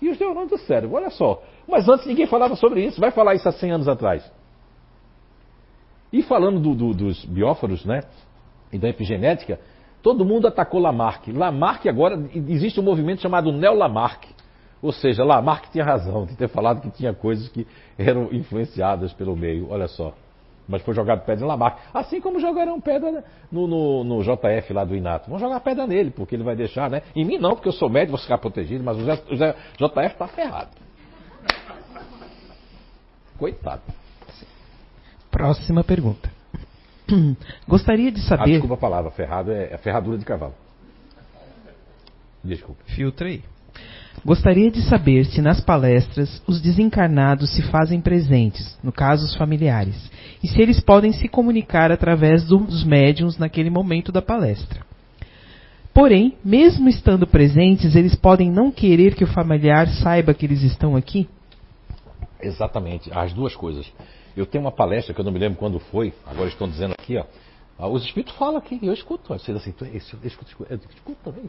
[0.00, 0.96] e os neurônios do cérebro.
[0.96, 1.42] Olha só.
[1.68, 3.00] Mas antes ninguém falava sobre isso.
[3.00, 4.30] Vai falar isso há 100 anos atrás.
[6.12, 8.02] E falando do, do, dos bióforos, né?
[8.72, 9.60] E da epigenética,
[10.02, 11.28] todo mundo atacou Lamarck.
[11.28, 14.28] Lamarck agora existe um movimento chamado Neo-Lamarck.
[14.82, 17.66] Ou seja, Lamarck tinha razão de ter falado que tinha coisas que
[17.98, 19.70] eram influenciadas pelo meio.
[19.70, 20.14] Olha só
[20.68, 21.78] mas foi jogado pedra em Lamarck.
[21.92, 25.28] Assim como jogaram pedra no, no, no, JF lá do Inato.
[25.28, 27.02] Vão jogar pedra nele, porque ele vai deixar, né?
[27.14, 29.36] Em mim não, porque eu sou médico, vou ficar protegido, mas o, o
[29.88, 30.70] JF está ferrado.
[33.38, 33.82] Coitado.
[35.30, 36.30] Próxima pergunta.
[37.66, 38.42] Gostaria de saber.
[38.42, 40.54] Ah, desculpa a palavra, ferrado é, é ferradura de cavalo.
[42.42, 42.82] Desculpe.
[42.94, 43.42] Filtra aí.
[44.24, 50.10] Gostaria de saber se nas palestras os desencarnados se fazem presentes, no caso os familiares,
[50.42, 54.84] e se eles podem se comunicar através dos médiums naquele momento da palestra.
[55.94, 60.96] Porém, mesmo estando presentes, eles podem não querer que o familiar saiba que eles estão
[60.96, 61.28] aqui?
[62.40, 63.90] Exatamente, as duas coisas.
[64.36, 67.16] Eu tenho uma palestra que eu não me lembro quando foi, agora estão dizendo aqui,
[67.16, 67.24] ó.
[67.78, 69.28] Ah, os espíritos falam aqui, eu escuto.
[69.28, 71.44] Vocês assim, eu escuto, escuto, eu escuto também.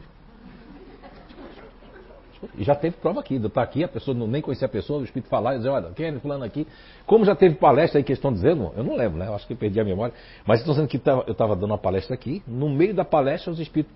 [2.56, 5.04] E já teve prova aqui, tá aqui, a pessoa não, nem conhecia a pessoa, o
[5.04, 6.66] espírito falar e dizer, olha, quem é fulano aqui?
[7.06, 9.28] Como já teve palestra aí que estão dizendo, eu não lembro, né?
[9.28, 10.12] Eu acho que perdi a memória,
[10.44, 13.60] mas estão dizendo que eu estava dando uma palestra aqui, no meio da palestra os
[13.60, 13.94] espíritos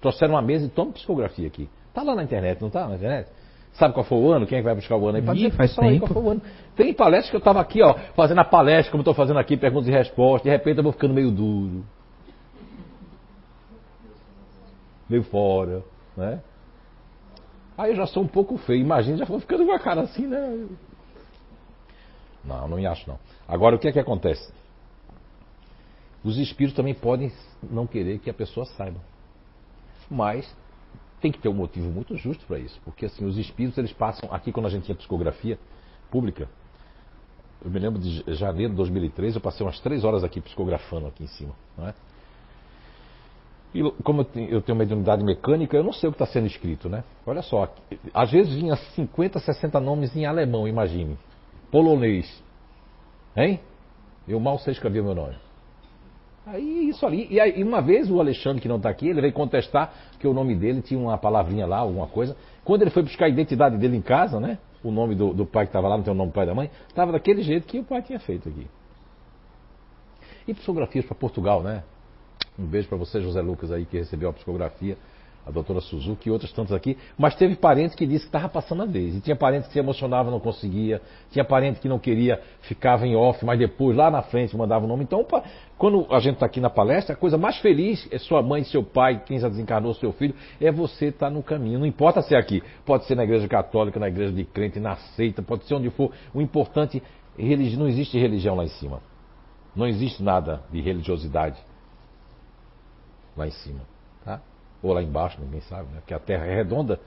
[0.00, 1.68] trouxeram uma mesa e tomam psicografia aqui.
[1.94, 3.28] Tá lá na internet, não tá na internet?
[3.72, 4.46] Sabe qual foi o ano?
[4.46, 5.22] Quem é que vai buscar o ano aí?
[5.22, 5.86] Pode dizer, faz tempo.
[5.86, 6.42] Aí qual foi o ano.
[6.74, 9.88] Tem palestras que eu estava aqui, ó, fazendo a palestra, como estou fazendo aqui, perguntas
[9.88, 11.84] e respostas, de repente eu vou ficando meio duro.
[15.08, 15.82] Meio fora,
[16.16, 16.40] né?
[17.76, 20.26] Aí eu já sou um pouco feio, imagina, já vou ficando com a cara assim,
[20.26, 20.66] né?
[22.44, 23.18] Não, não me acho não.
[23.46, 24.52] Agora o que é que acontece?
[26.24, 29.00] Os espíritos também podem não querer que a pessoa saiba.
[30.10, 30.52] Mas
[31.20, 34.32] tem que ter um motivo muito justo para isso, porque assim, os espíritos eles passam
[34.32, 35.58] aqui quando a gente tinha psicografia
[36.10, 36.48] pública.
[37.64, 41.24] Eu me lembro de janeiro de 2013, eu passei umas três horas aqui psicografando aqui
[41.24, 41.94] em cima, não é?
[43.74, 46.88] E como eu tenho, uma mediunidade mecânica, eu não sei o que está sendo escrito,
[46.88, 47.04] né?
[47.26, 47.68] Olha só,
[48.14, 51.18] às vezes vinha 50, 60 nomes em alemão, imagine.
[51.70, 52.42] Polonês.
[53.36, 53.60] Hein?
[54.26, 55.36] Eu mal sei escrever meu nome.
[56.46, 57.26] Aí isso ali.
[57.28, 60.32] E aí, uma vez o Alexandre, que não está aqui, ele veio contestar que o
[60.32, 62.36] nome dele tinha uma palavrinha lá, alguma coisa.
[62.64, 64.58] Quando ele foi buscar a identidade dele em casa, né?
[64.82, 66.54] O nome do, do pai que estava lá, não tem o nome do pai da
[66.54, 68.68] mãe, estava daquele jeito que o pai tinha feito aqui.
[70.46, 71.82] E psicografias para Portugal, né?
[72.58, 74.96] Um beijo para você, José Lucas, aí, que recebeu a psicografia,
[75.46, 76.96] a doutora Suzuki e outros tantos aqui.
[77.16, 79.14] Mas teve parentes que disse que estava passando a vez.
[79.14, 81.00] E tinha parentes que se emocionava, não conseguia.
[81.30, 84.88] Tinha parente que não queria, ficava em off, mas depois, lá na frente, mandava o
[84.88, 85.04] nome.
[85.04, 85.24] Então,
[85.78, 88.82] quando a gente está aqui na palestra, a coisa mais feliz é sua mãe, seu
[88.82, 91.78] pai, quem já desencarnou, seu filho, é você estar tá no caminho.
[91.78, 92.62] Não importa se é aqui.
[92.84, 96.10] Pode ser na igreja católica, na igreja de crente, na seita, pode ser onde for.
[96.34, 97.00] O importante,
[97.38, 99.00] não existe religião lá em cima.
[99.76, 101.56] Não existe nada de religiosidade
[103.36, 103.80] lá em cima.
[104.24, 104.40] Tá?
[104.82, 105.98] Ou lá embaixo, ninguém sabe, né?
[106.00, 106.98] Porque a Terra é redonda,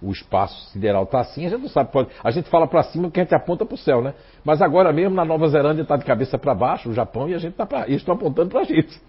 [0.00, 1.90] o espaço sideral está assim, a gente não sabe.
[1.90, 2.08] Pode...
[2.22, 4.14] A gente fala para cima porque a gente aponta para o céu, né?
[4.44, 7.38] Mas agora mesmo na Nova Zelândia está de cabeça para baixo, o Japão, e a
[7.38, 7.86] gente está para.
[7.86, 9.00] Eles estão apontando para a gente.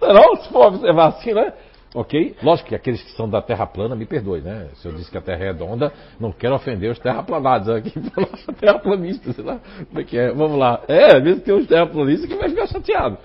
[0.00, 1.52] não, se for observar assim, né?
[1.92, 2.36] Ok?
[2.40, 4.68] Lógico que aqueles que são da Terra plana me perdoem, né?
[4.74, 7.92] Se eu disse que a Terra é redonda, não quero ofender os terraplanados aqui,
[8.60, 9.60] terraplanistas, sei lá.
[9.88, 10.32] Como é que é?
[10.32, 10.82] Vamos lá.
[10.86, 13.18] É, às vezes tem uns terraplanistas que vai ficar chateado.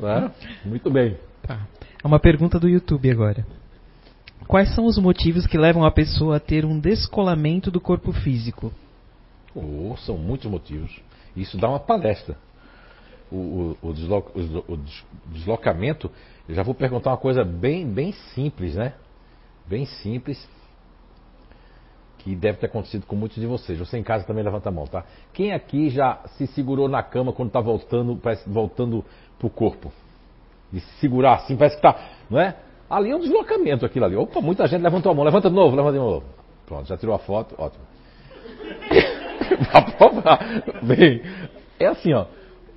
[0.00, 0.30] Né?
[0.64, 1.16] Muito bem.
[1.42, 1.66] Tá.
[2.02, 3.46] É uma pergunta do YouTube agora.
[4.46, 8.72] Quais são os motivos que levam a pessoa a ter um descolamento do corpo físico?
[9.54, 11.00] Oh, são muitos motivos.
[11.36, 12.36] Isso dá uma palestra.
[13.30, 14.78] O, o, o, desloca, o,
[15.26, 16.10] deslocamento,
[16.48, 18.94] eu já vou perguntar uma coisa bem, bem simples, né?
[19.68, 20.48] Bem simples,
[22.18, 23.78] que deve ter acontecido com muitos de vocês.
[23.78, 25.04] Você em casa também levanta a mão, tá?
[25.32, 29.04] Quem aqui já se segurou na cama quando está voltando, voltando
[29.40, 29.90] para o corpo?
[30.70, 32.54] De segurar assim, parece que está, não é?
[32.88, 34.16] Ali é um deslocamento aquilo ali.
[34.16, 36.24] Opa, muita gente levantou a mão, levanta de novo, levanta de novo.
[36.66, 37.84] Pronto, já tirou a foto, ótimo.
[40.82, 41.22] Bem,
[41.78, 42.26] é assim, ó.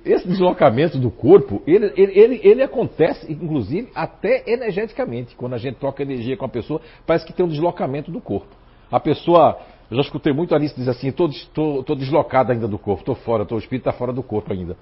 [0.04, 5.34] Esse deslocamento do corpo, ele, ele, ele, ele, acontece, inclusive, até energeticamente.
[5.34, 8.54] Quando a gente troca energia com a pessoa, parece que tem um deslocamento do corpo.
[8.90, 9.58] A pessoa,
[9.90, 13.54] eu já escutei muito Alice dizer assim, estou deslocado ainda do corpo, estou fora, tô,
[13.54, 14.76] o espírito está fora do corpo ainda.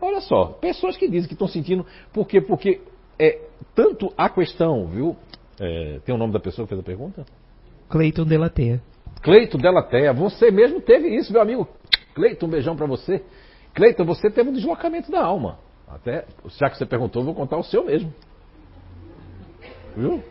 [0.00, 1.86] Olha só, pessoas que dizem que estão sentindo.
[2.12, 2.40] Por quê?
[2.40, 2.80] Porque
[3.18, 3.40] é,
[3.74, 5.16] tanto a questão, viu?
[5.58, 7.24] É, tem o nome da pessoa que fez a pergunta?
[7.88, 8.82] Cleiton Delatea.
[9.22, 11.66] Cleiton Delatea, você mesmo teve isso, meu amigo.
[12.14, 13.22] Cleiton, um beijão para você.
[13.74, 15.58] Cleiton, você teve um deslocamento da alma.
[15.88, 16.26] Até,
[16.58, 18.12] já que você perguntou, eu vou contar o seu mesmo.
[19.96, 20.22] Viu?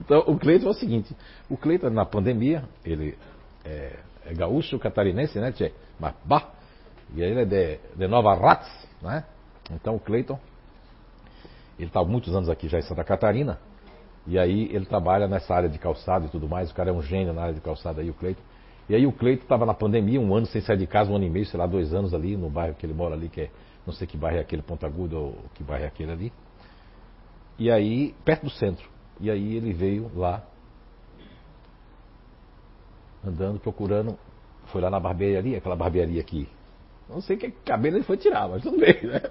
[0.00, 1.14] Então, o Cleiton é o seguinte:
[1.48, 3.16] o Cleiton, na pandemia, ele
[3.64, 3.92] é,
[4.24, 5.72] é gaúcho catarinense, né, Tchê?
[5.98, 6.50] Mas, bah,
[7.14, 8.68] e ele é de, de Nova Ratz,
[9.06, 9.24] né?
[9.70, 10.38] Então o Cleiton,
[11.78, 13.58] ele está muitos anos aqui já em Santa Catarina,
[14.26, 17.02] e aí ele trabalha nessa área de calçado e tudo mais, o cara é um
[17.02, 18.42] gênio na área de calçado aí, o Cleiton.
[18.88, 21.24] E aí o Cleiton estava na pandemia, um ano sem sair de casa, um ano
[21.24, 23.50] e meio, sei lá, dois anos ali, no bairro que ele mora ali, que é,
[23.86, 26.32] não sei que bairro é aquele, Ponta Aguda ou que bairro é aquele ali.
[27.58, 28.88] E aí, perto do centro.
[29.20, 30.42] E aí ele veio lá,
[33.24, 34.16] andando, procurando,
[34.66, 36.48] foi lá na barbearia, aquela barbearia aqui,
[37.08, 39.22] não sei que cabelo ele foi tirar, mas tudo bem, né?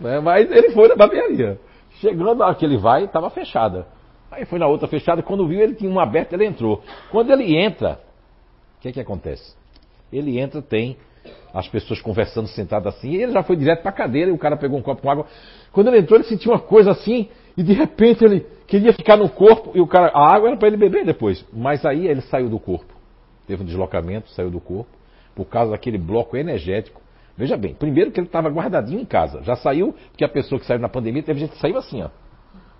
[0.22, 1.58] mas ele foi na barbearia.
[2.00, 3.86] Chegando a hora que ele vai, estava fechada.
[4.30, 6.82] Aí foi na outra fechada, quando viu ele tinha uma aberta, ele entrou.
[7.10, 8.00] Quando ele entra,
[8.78, 9.54] o que é que acontece?
[10.12, 10.96] Ele entra, tem
[11.52, 14.38] as pessoas conversando sentadas assim, e ele já foi direto para a cadeira e o
[14.38, 15.26] cara pegou um copo com água.
[15.72, 19.28] Quando ele entrou, ele sentiu uma coisa assim, e de repente ele queria ficar no
[19.30, 21.44] corpo, e o cara, a água era para ele beber depois.
[21.52, 22.94] Mas aí ele saiu do corpo.
[23.46, 24.90] Teve um deslocamento, saiu do corpo,
[25.36, 27.00] por causa daquele bloco energético.
[27.36, 29.42] Veja bem, primeiro que ele estava guardadinho em casa.
[29.42, 32.08] Já saiu, porque a pessoa que saiu na pandemia, teve gente que saiu assim, ó.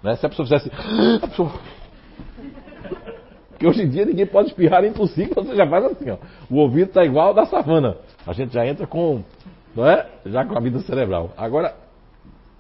[0.03, 0.17] Né?
[0.17, 0.71] Se a pessoa fizesse.
[1.23, 1.53] A pessoa...
[3.51, 6.19] Porque hoje em dia ninguém pode espirrar, é impossível, você já faz assim, ó.
[6.51, 7.97] O ouvido está igual ao da savana.
[8.27, 9.23] A gente já entra com.
[9.75, 10.07] Não é?
[10.27, 11.33] Já com a vida cerebral.
[11.39, 11.75] Agora,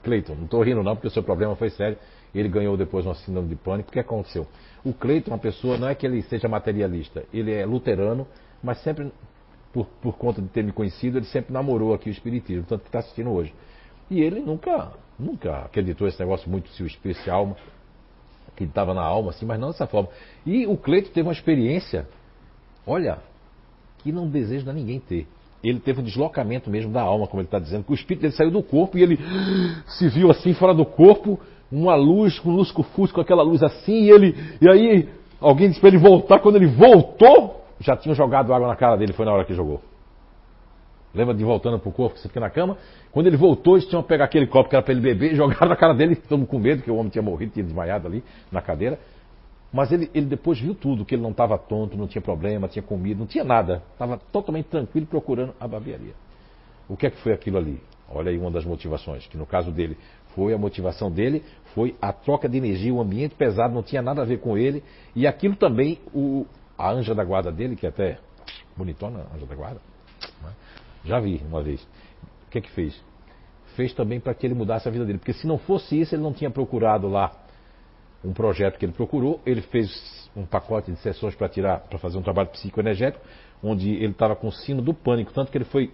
[0.03, 1.99] Cleiton, não estou rindo não, porque o seu problema foi sério.
[2.35, 3.91] Ele ganhou depois uma síndrome de pânico.
[3.91, 4.47] O que aconteceu?
[4.83, 8.27] O Cleiton, uma pessoa, não é que ele seja materialista, ele é luterano,
[8.63, 9.13] mas sempre,
[9.77, 12.89] por, por conta de ter me conhecido, ele sempre namorou aqui o Espiritismo, tanto que
[12.89, 13.53] está assistindo hoje.
[14.11, 17.57] E ele nunca, nunca acreditou nesse negócio muito se o espírito alma,
[18.57, 20.09] que estava na alma, assim, mas não dessa forma.
[20.47, 22.09] E o Cleito teve uma experiência,
[22.87, 23.19] olha,
[23.99, 25.27] que não deseja ninguém ter.
[25.63, 28.35] Ele teve um deslocamento mesmo da alma, como ele está dizendo, que o espírito dele
[28.35, 29.19] saiu do corpo e ele
[29.89, 31.39] se viu assim fora do corpo,
[31.71, 34.35] uma luz, com luz com aquela luz assim, e ele.
[34.59, 35.09] E aí
[35.39, 39.13] alguém disse para ele voltar, quando ele voltou, já tinham jogado água na cara dele,
[39.13, 39.81] foi na hora que jogou.
[41.15, 42.77] Lembra de voltando pro corpo, que você fica na cama?
[43.11, 45.69] Quando ele voltou, eles tinham que pegar aquele copo que era para ele beber, jogaram
[45.69, 48.23] na cara dele, todo com medo, que o homem tinha morrido, tinha desmaiado ali
[48.53, 48.99] na cadeira.
[49.73, 52.83] Mas ele, ele depois viu tudo, que ele não estava tonto, não tinha problema, tinha
[52.83, 53.83] comido, não tinha nada.
[53.93, 56.15] Estava totalmente tranquilo procurando a barbearia.
[56.89, 57.81] O que é que foi aquilo ali?
[58.09, 59.97] Olha aí uma das motivações, que no caso dele
[60.35, 61.43] foi a motivação dele,
[61.75, 64.85] foi a troca de energia, o ambiente pesado não tinha nada a ver com ele.
[65.15, 66.47] E aquilo também, o,
[66.77, 68.19] a anja da guarda dele, que é até
[68.77, 69.81] bonitona, anja da guarda,
[70.43, 70.51] né?
[71.05, 71.83] já vi uma vez.
[72.47, 73.01] O que é que fez?
[73.75, 75.19] Fez também para que ele mudasse a vida dele.
[75.19, 77.33] Porque se não fosse isso, ele não tinha procurado lá
[78.25, 79.41] um projeto que ele procurou.
[79.45, 83.25] Ele fez um pacote de sessões para tirar, para fazer um trabalho psicoenergético,
[83.63, 85.93] onde ele estava com o sino do pânico, tanto que ele foi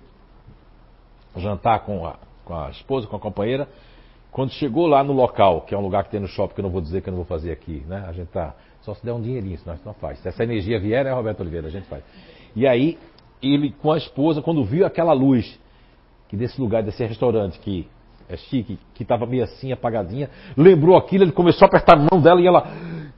[1.37, 3.69] jantar com a, com a esposa, com a companheira.
[4.31, 6.65] Quando chegou lá no local, que é um lugar que tem no shopping, que eu
[6.65, 8.05] não vou dizer que eu não vou fazer aqui, né?
[8.09, 8.55] A gente tá.
[8.83, 10.19] Só se der um dinheirinho, senão a gente não faz.
[10.19, 12.03] Se essa energia vier, é Roberto Oliveira, a gente faz.
[12.55, 12.99] E aí,
[13.43, 15.59] ele com a esposa, quando viu aquela luz,
[16.29, 17.89] que desse lugar, desse restaurante que
[18.29, 22.21] é chique, que estava meio assim, apagadinha, lembrou aquilo, ele começou a apertar a mão
[22.21, 22.67] dela e ela.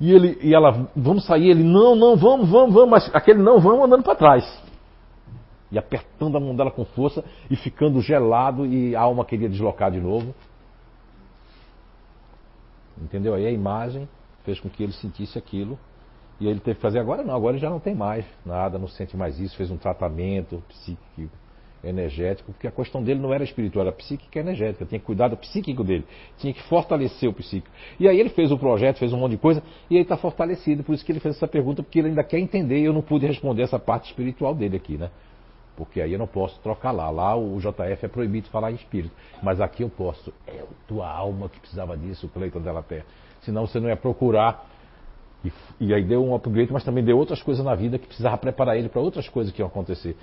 [0.01, 3.61] E ele, e ela, vamos sair, ele, não, não, vamos, vamos, vamos, mas aquele não,
[3.61, 4.65] vamos andando para trás
[5.71, 9.91] e apertando a mão dela com força e ficando gelado e a alma queria deslocar
[9.91, 10.35] de novo.
[13.01, 13.35] Entendeu?
[13.35, 14.09] Aí a imagem
[14.45, 15.79] fez com que ele sentisse aquilo.
[16.41, 18.89] E ele teve que fazer agora não, agora ele já não tem mais nada, não
[18.89, 21.33] sente mais isso, fez um tratamento psíquico,
[21.83, 25.29] energético, porque a questão dele não era espiritual, era psíquica e energética, tinha que cuidar
[25.29, 26.05] do psíquico dele,
[26.39, 27.73] tinha que fortalecer o psíquico.
[28.01, 30.83] E aí ele fez o projeto, fez um monte de coisa, e aí está fortalecido,
[30.83, 33.03] por isso que ele fez essa pergunta, porque ele ainda quer entender, e eu não
[33.03, 35.11] pude responder essa parte espiritual dele aqui, né?
[35.77, 37.11] Porque aí eu não posso trocar lá.
[37.11, 39.13] Lá o JF é proibido falar em espírito.
[39.43, 40.33] Mas aqui eu posso.
[40.47, 43.05] É a tua alma que precisava disso, Cleiton Della Terra.
[43.45, 44.67] Senão você não ia procurar.
[45.45, 48.39] E, e aí deu um upgrade, mas também deu outras coisas na vida que precisava
[48.39, 50.17] preparar ele para outras coisas que iam acontecer.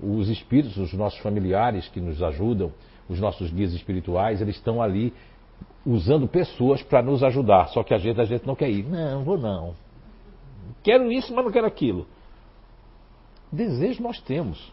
[0.00, 2.72] Os espíritos, os nossos familiares que nos ajudam,
[3.08, 5.12] os nossos guias espirituais, eles estão ali
[5.84, 7.68] usando pessoas para nos ajudar.
[7.68, 8.84] Só que às vezes a gente não quer ir.
[8.84, 9.74] Não, vou não.
[10.82, 12.06] Quero isso, mas não quero aquilo.
[13.50, 14.72] Desejo nós temos.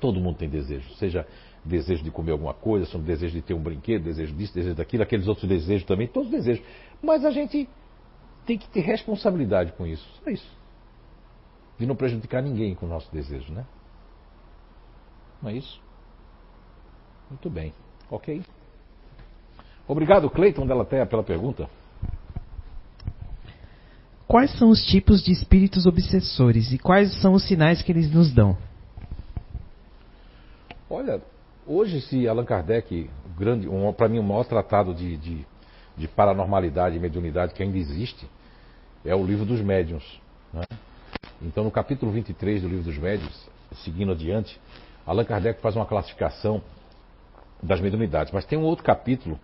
[0.00, 1.26] Todo mundo tem desejo, seja
[1.64, 5.02] desejo de comer alguma coisa, seja desejo de ter um brinquedo, desejo disso, desejo daquilo,
[5.02, 6.64] aqueles outros desejos também, todos desejos.
[7.02, 7.68] Mas a gente
[8.46, 10.58] tem que ter responsabilidade com isso, só isso.
[11.78, 13.64] De não prejudicar ninguém com o nosso desejo, né?
[15.40, 15.80] Não é isso?
[17.30, 17.72] Muito bem,
[18.10, 18.42] ok.
[19.86, 21.68] Obrigado, Cleiton Delatea, pela pergunta.
[24.26, 28.30] Quais são os tipos de espíritos obsessores e quais são os sinais que eles nos
[28.30, 28.58] dão?
[30.90, 31.22] Olha,
[31.66, 35.46] hoje se Allan Kardec, grande, um, para mim o maior tratado de, de,
[35.98, 38.28] de, paranormalidade e mediunidade que ainda existe,
[39.04, 40.20] é o livro dos médiuns.
[40.52, 40.62] Né?
[41.42, 43.48] Então no capítulo 23 do livro dos médiuns,
[43.84, 44.60] seguindo adiante,
[45.06, 46.62] Allan Kardec faz uma classificação
[47.62, 48.32] das mediunidades.
[48.32, 49.38] Mas tem um outro capítulo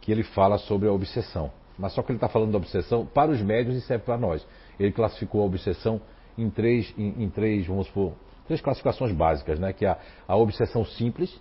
[0.00, 1.50] que ele fala sobre a obsessão.
[1.78, 4.46] Mas só que ele está falando da obsessão para os médiuns e serve para nós.
[4.78, 6.00] Ele classificou a obsessão
[6.38, 8.12] em três, em, em três, vamos supor,
[8.46, 9.72] três classificações básicas, né?
[9.72, 9.98] que é a,
[10.28, 11.38] a obsessão simples,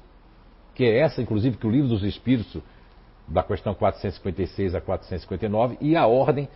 [0.74, 2.62] que é essa, inclusive, que o livro dos Espíritos,
[3.28, 6.48] da questão 456 a 459, e a ordem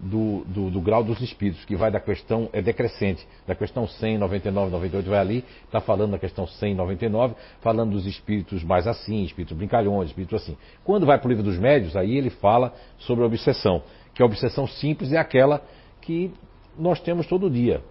[0.00, 4.18] do, do, do, grau dos espíritos, que vai da questão, é decrescente, da questão 100,
[4.18, 9.24] 99, 98, vai ali, está falando da questão 100, 99, falando dos espíritos mais assim,
[9.24, 10.56] espíritos brincalhões, espíritos assim.
[10.84, 13.82] Quando vai para o livro dos médios, aí ele fala sobre a obsessão,
[14.14, 15.62] que a obsessão simples é aquela
[16.00, 16.32] que
[16.78, 17.82] nós temos todo dia.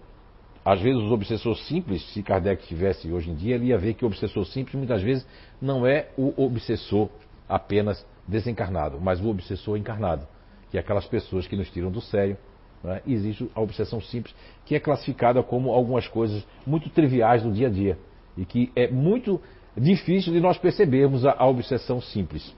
[0.64, 4.04] Às vezes os obsessores simples, se Kardec tivesse hoje em dia, ele ia ver que
[4.04, 5.26] o obsessor simples muitas vezes
[5.60, 7.08] não é o obsessor
[7.48, 10.26] apenas desencarnado, mas o obsessor encarnado
[10.72, 12.38] que é aquelas pessoas que nos tiram do sério.
[12.82, 13.02] Né?
[13.06, 17.70] Existe a obsessão simples, que é classificada como algumas coisas muito triviais do dia a
[17.70, 17.98] dia
[18.38, 19.38] e que é muito
[19.76, 22.56] difícil de nós percebermos a, a obsessão simples.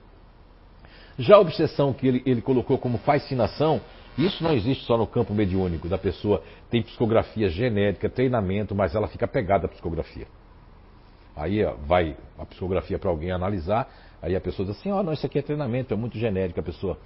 [1.19, 3.81] Já a obsessão que ele, ele colocou como fascinação,
[4.17, 6.41] isso não existe só no campo mediúnico, da pessoa
[6.71, 10.29] tem psicografia genérica, treinamento, mas ela fica pegada à psicografia.
[11.37, 13.89] Aí vai a psicografia para alguém analisar,
[14.22, 16.61] aí a pessoa diz assim, ó, oh, não, isso aqui é treinamento, é muito genérico,
[16.61, 16.97] a pessoa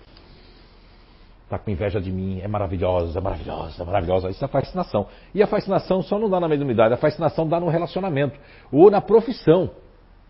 [1.48, 4.28] está com inveja de mim, é maravilhosa, é maravilhosa, é maravilhosa.
[4.28, 5.06] Isso é fascinação.
[5.34, 8.38] E a fascinação só não dá na mediunidade, a fascinação dá no relacionamento
[8.70, 9.70] ou na profissão.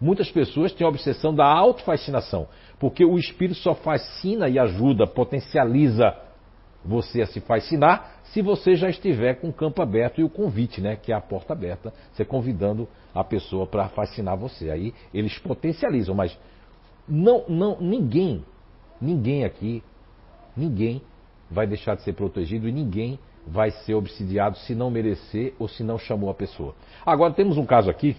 [0.00, 2.46] Muitas pessoas têm a obsessão da autofascinação,
[2.78, 6.14] porque o espírito só fascina e ajuda, potencializa
[6.84, 10.80] você a se fascinar se você já estiver com o campo aberto e o convite,
[10.80, 14.70] né, que é a porta aberta, você convidando a pessoa para fascinar você.
[14.70, 16.38] Aí eles potencializam, mas
[17.08, 18.44] não, não, ninguém,
[19.00, 19.82] ninguém aqui
[20.58, 21.00] Ninguém
[21.48, 25.84] vai deixar de ser protegido e ninguém vai ser obsidiado se não merecer ou se
[25.84, 26.74] não chamou a pessoa.
[27.06, 28.16] Agora temos um caso aqui,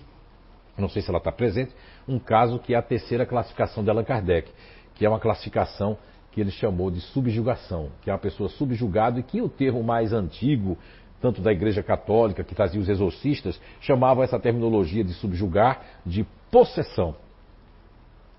[0.78, 1.74] não sei se ela está presente,
[2.08, 4.50] um caso que é a terceira classificação de Allan Kardec,
[4.96, 5.98] que é uma classificação
[6.32, 10.14] que ele chamou de subjugação, que é uma pessoa subjugada e que o termo mais
[10.14, 10.78] antigo,
[11.22, 17.15] tanto da Igreja Católica, que trazia os exorcistas, chamavam essa terminologia de subjugar de possessão.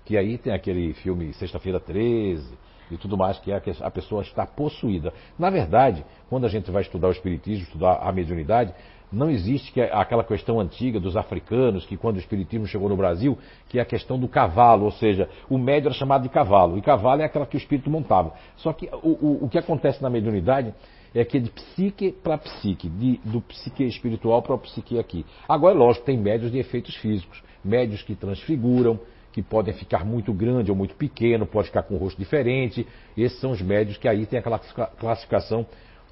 [0.05, 2.57] Que aí tem aquele filme Sexta-feira 13,
[2.91, 5.13] e tudo mais, que é a pessoa está possuída.
[5.39, 8.73] Na verdade, quando a gente vai estudar o Espiritismo, estudar a mediunidade,
[9.11, 13.37] não existe é aquela questão antiga dos africanos, que quando o Espiritismo chegou no Brasil,
[13.67, 16.81] que é a questão do cavalo, ou seja, o médio era chamado de cavalo, e
[16.81, 18.33] cavalo é aquela que o espírito montava.
[18.57, 20.73] Só que o, o, o que acontece na mediunidade
[21.13, 25.25] é que é de psique para psique, de, do psique espiritual para o psique aqui.
[25.47, 28.99] Agora, é lógico, tem médios de efeitos físicos, médios que transfiguram,
[29.31, 32.85] que podem ficar muito grande ou muito pequeno, pode ficar com um rosto diferente.
[33.17, 35.65] Esses são os médios que aí tem aquela classificação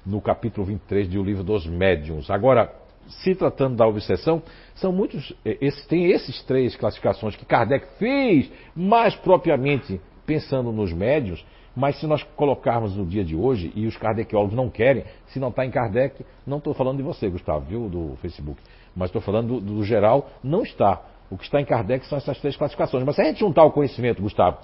[0.04, 2.30] no capítulo 23 do livro dos médiuns.
[2.30, 2.72] Agora,
[3.06, 4.42] se tratando da obsessão,
[4.74, 10.92] são muitos, eh, esse, tem esses três classificações que Kardec fez, mais propriamente pensando nos
[10.92, 11.44] médios,
[11.74, 15.48] mas se nós colocarmos no dia de hoje, e os kardeciólogos não querem, se não
[15.48, 18.60] está em Kardec, não estou falando de você, Gustavo, viu, do Facebook,
[18.94, 21.00] mas estou falando do, do geral, não está.
[21.30, 23.04] O que está em Kardec são essas três classificações.
[23.04, 24.58] Mas se a gente juntar o conhecimento, Gustavo,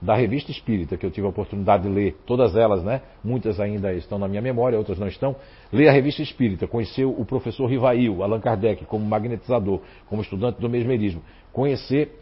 [0.00, 3.02] da revista espírita, que eu tive a oportunidade de ler, todas elas, né?
[3.22, 5.36] Muitas ainda estão na minha memória, outras não estão.
[5.72, 10.68] Ler a revista espírita, conhecer o professor Rivail, Allan Kardec, como magnetizador, como estudante do
[10.68, 12.18] mesmerismo, conhecer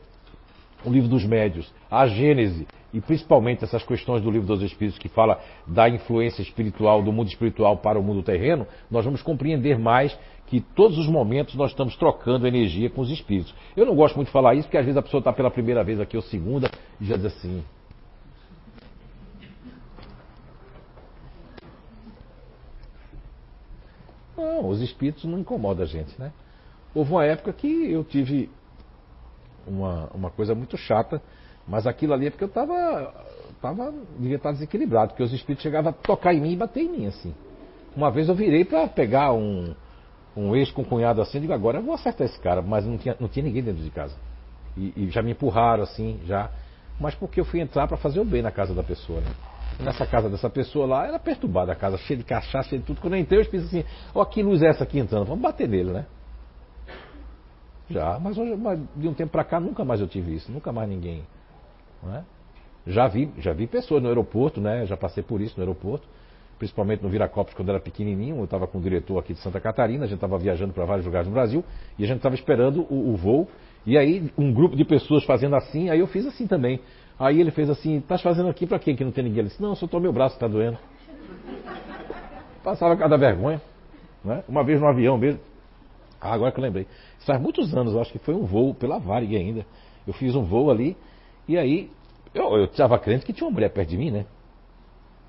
[0.85, 5.09] o livro dos médios, a Gênese, e principalmente essas questões do livro dos Espíritos que
[5.09, 10.19] fala da influência espiritual, do mundo espiritual para o mundo terreno, nós vamos compreender mais
[10.47, 13.55] que todos os momentos nós estamos trocando energia com os espíritos.
[13.77, 15.85] Eu não gosto muito de falar isso, porque às vezes a pessoa está pela primeira
[15.85, 17.63] vez aqui ou segunda e já diz assim.
[24.35, 26.33] Não, os espíritos não incomodam a gente, né?
[26.95, 28.49] Houve uma época que eu tive
[29.67, 31.21] uma, uma coisa muito chata,
[31.69, 33.13] mas aquilo ali é porque eu estava.
[33.61, 36.89] Tava, devia estar desequilibrado, porque os espíritos chegavam a tocar em mim e bater em
[36.89, 37.35] mim, assim.
[37.97, 39.75] Uma vez eu virei para pegar um,
[40.37, 42.97] um ex com um cunhado assim, digo, agora eu vou acertar esse cara, mas não
[42.97, 44.15] tinha, não tinha ninguém dentro de casa.
[44.77, 46.51] E, e já me empurraram assim, já.
[47.01, 49.31] Mas porque eu fui entrar para fazer o bem na casa da pessoa, né?
[49.81, 53.01] Nessa casa dessa pessoa lá, era perturbada a casa, cheia de cachaça, cheia de tudo.
[53.01, 55.27] Quando eu entrei, eu pensei assim, ó, oh, que luz é essa aqui entrando?
[55.27, 56.07] Vamos bater nele, né?
[57.91, 60.73] Já, mas, hoje, mas de um tempo para cá nunca mais eu tive isso, nunca
[60.73, 61.25] mais ninguém.
[62.03, 62.25] Né?
[62.87, 64.87] Já vi, já vi pessoas no aeroporto, né?
[64.87, 66.07] Já passei por isso no aeroporto
[66.59, 68.37] principalmente no Viracopos quando era pequenininho.
[68.37, 71.07] Eu estava com o diretor aqui de Santa Catarina, a gente estava viajando para vários
[71.07, 71.65] lugares no Brasil
[71.99, 73.49] e a gente estava esperando o, o, voo.
[73.87, 76.81] E aí um grupo de pessoas fazendo assim, aí eu fiz assim também.
[77.19, 79.41] Aí ele fez assim, estás fazendo aqui para quem que não tem ninguém?
[79.41, 80.79] Ele disse, não, só estou meu braço está doendo.
[82.63, 83.63] Passava cada vergonha.
[84.25, 84.43] Né?
[84.49, 85.41] Uma vez no avião mesmo.
[86.21, 86.87] Ah, agora que eu lembrei.
[87.17, 89.65] Isso faz muitos anos, acho que foi um voo pela Varig ainda.
[90.07, 90.97] Eu fiz um voo ali
[91.49, 91.91] e aí
[92.35, 94.27] eu estava crente que tinha uma mulher perto de mim, né?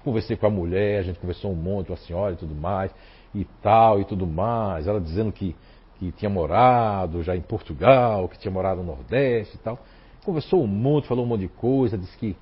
[0.04, 2.92] Conversei com a mulher, a gente conversou um monte com a senhora e tudo mais,
[3.34, 4.86] e tal e tudo mais.
[4.86, 5.56] Ela dizendo que,
[5.98, 9.80] que tinha morado já em Portugal, que tinha morado no Nordeste e tal.
[10.26, 12.36] Conversou um monte, falou um monte de coisa, disse que.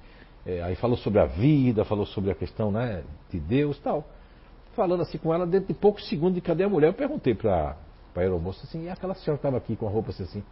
[0.45, 4.05] É, aí falou sobre a vida, falou sobre a questão né, de Deus e tal.
[4.73, 6.87] falando assim com ela, dentro de poucos segundos de cadê a mulher?
[6.87, 7.75] Eu perguntei para
[8.15, 10.43] a aeromoça assim, e aquela senhora estava aqui com a roupa assim, assim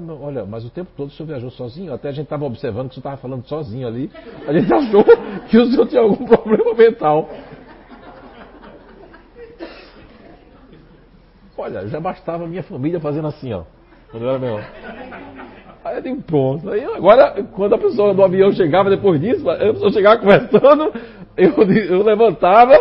[0.00, 2.88] mas, olha, mas o tempo todo o senhor viajou sozinho, até a gente estava observando
[2.88, 4.10] que o senhor estava falando sozinho ali,
[4.46, 5.04] a gente achou
[5.48, 7.28] que o senhor tinha algum problema mental.
[11.56, 13.62] Olha, já bastava a minha família fazendo assim, ó.
[14.10, 14.64] Quando eu era menor.
[15.84, 16.70] Aí eu digo, pronto.
[16.70, 20.92] Aí agora, quando a pessoa do avião chegava depois disso, a pessoa chegava conversando,
[21.36, 21.52] eu,
[21.90, 22.74] eu levantava,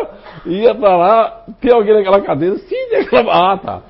[0.46, 3.54] ia para lá, tem alguém naquela cadeira, sim, aquela.
[3.54, 3.82] Ah, tá.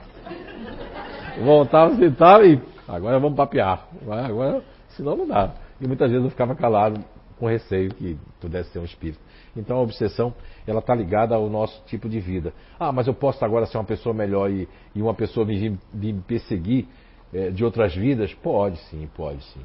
[1.44, 2.60] Voltava, sentava e
[2.96, 3.88] agora vamos papear.
[4.08, 5.54] Agora, senão não dá.
[5.80, 7.04] E muitas vezes eu ficava calado
[7.40, 9.20] com receio que pudesse ser um espírito.
[9.56, 10.34] Então a obsessão,
[10.66, 12.54] ela está ligada ao nosso tipo de vida.
[12.80, 16.14] Ah, mas eu posso agora ser uma pessoa melhor e, e uma pessoa me, me
[16.22, 16.88] perseguir
[17.34, 18.34] é, de outras vidas?
[18.36, 19.62] Pode sim, pode sim.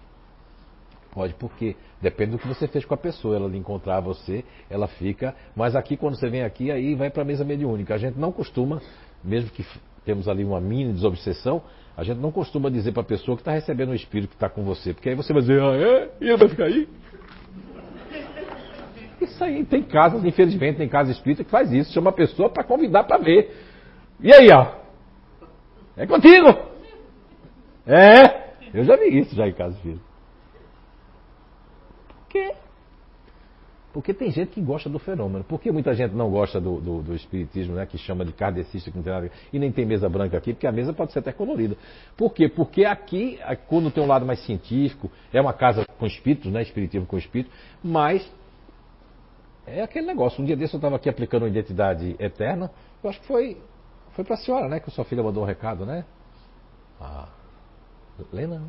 [1.12, 3.36] Pode, porque depende do que você fez com a pessoa.
[3.36, 5.34] Ela encontrar você, ela fica.
[5.56, 7.94] Mas aqui, quando você vem aqui, aí vai para a mesa mediúnica.
[7.94, 8.80] A gente não costuma,
[9.24, 9.64] mesmo que
[10.04, 11.62] temos ali uma mini desobsessão,
[11.98, 14.48] a gente não costuma dizer para a pessoa que está recebendo o espírito que está
[14.48, 14.94] com você.
[14.94, 16.10] Porque aí você vai dizer, ah, é?
[16.20, 16.88] E ele vai ficar aí?
[19.20, 22.62] Isso aí, tem casas, infelizmente, tem casa espírita que faz isso, chama a pessoa para
[22.62, 23.52] convidar para ver.
[24.20, 24.76] E aí, ó?
[25.96, 26.46] É contigo!
[27.84, 28.52] É!
[28.72, 30.04] Eu já vi isso já em casa espírita.
[32.06, 32.54] Por quê?
[33.92, 35.42] Porque tem gente que gosta do fenômeno.
[35.44, 37.86] Por que muita gente não gosta do, do, do espiritismo, né?
[37.86, 40.66] Que chama de kardecista, que não tem nada E nem tem mesa branca aqui, porque
[40.66, 41.76] a mesa pode ser até colorida.
[42.16, 42.48] Por quê?
[42.48, 46.62] Porque aqui, quando tem um lado mais científico, é uma casa com espíritos, né?
[46.62, 47.50] Espiritismo com espírito,
[47.82, 48.30] mas
[49.66, 50.42] é aquele negócio.
[50.42, 52.70] Um dia desse eu estava aqui aplicando uma identidade eterna.
[53.02, 53.56] Eu acho que foi,
[54.12, 54.80] foi para a senhora, né?
[54.80, 56.04] Que sua filha mandou um recado, né?
[57.00, 57.28] Ah,
[58.32, 58.62] Lena?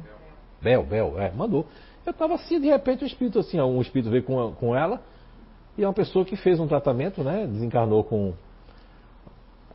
[0.61, 1.67] Bel, Bel, é, mandou.
[2.09, 5.01] Eu estava assim, de repente, um espírito assim, um espírito veio com, com ela
[5.77, 7.45] e é uma pessoa que fez um tratamento, né?
[7.45, 8.33] Desencarnou com,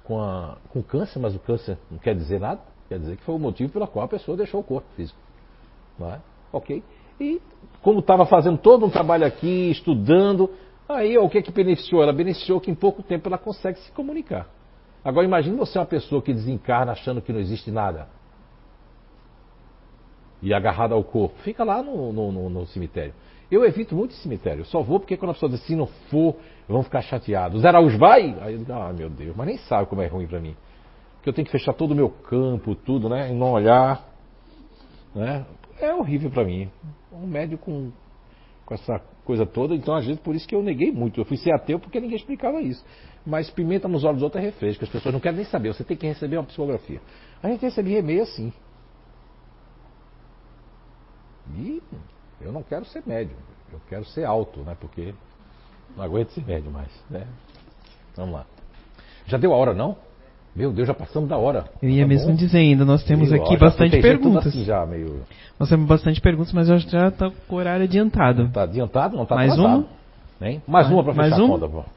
[0.03, 2.61] com, a, com câncer, mas o câncer não quer dizer nada.
[2.89, 5.18] Quer dizer que foi o motivo pelo qual a pessoa deixou o corpo físico.
[5.99, 6.20] Não é?
[6.53, 6.82] Ok?
[7.20, 7.41] E
[7.80, 10.51] como estava fazendo todo um trabalho aqui, estudando,
[10.89, 12.03] Aí o que, que beneficiou?
[12.03, 14.47] Ela beneficiou que em pouco tempo ela consegue se comunicar.
[15.03, 18.09] Agora imagine você uma pessoa que desencarna achando que não existe nada.
[20.45, 21.34] E agarrada ao corpo.
[21.42, 23.14] Fica lá no, no, no, no cemitério.
[23.51, 24.61] Eu evito muito cemitério.
[24.61, 26.36] Eu só vou porque quando a pessoa diz se não for,
[26.68, 27.59] vão ficar chateados.
[27.59, 28.36] Os Araújo vai?
[28.40, 30.55] Aí eu digo, ah meu Deus, mas nem sabe como é ruim para mim.
[31.16, 33.30] Porque eu tenho que fechar todo o meu campo, tudo, né?
[33.30, 34.07] E não olhar.
[35.14, 35.47] Né?
[35.80, 36.70] É horrível para mim.
[37.11, 37.90] Um médico com,
[38.66, 39.74] com essa coisa toda.
[39.74, 41.18] Então, às vezes, por isso que eu neguei muito.
[41.18, 42.84] Eu fui ser ateu porque ninguém explicava isso.
[43.24, 44.84] Mas pimenta nos olhos dos outros é refresco.
[44.84, 45.72] As pessoas não querem nem saber.
[45.72, 47.01] Você tem que receber uma psicografia.
[47.42, 48.53] A gente recebia e-mail assim.
[51.57, 51.82] E
[52.40, 53.36] eu não quero ser médio.
[53.72, 54.76] Eu quero ser alto, né?
[54.80, 55.14] Porque
[55.97, 56.90] não aguento ser médio mais.
[57.11, 57.26] Né?
[58.16, 58.47] Vamos lá.
[59.26, 59.97] Já deu a hora, não?
[60.55, 61.64] Meu Deus, já passamos da hora.
[61.82, 62.36] Eu ia tá mesmo bom?
[62.36, 64.47] dizer ainda, nós temos meio, aqui ó, bastante perguntas.
[64.47, 65.22] Assim já, meio...
[65.59, 68.45] Nós temos bastante perguntas, mas eu acho que já está com o horário adiantado.
[68.45, 69.16] Está adiantado?
[69.16, 69.84] Não está Mais uma?
[70.40, 70.62] Hein?
[70.66, 71.57] Mais uma para fechar uma?
[71.57, 71.88] a conta,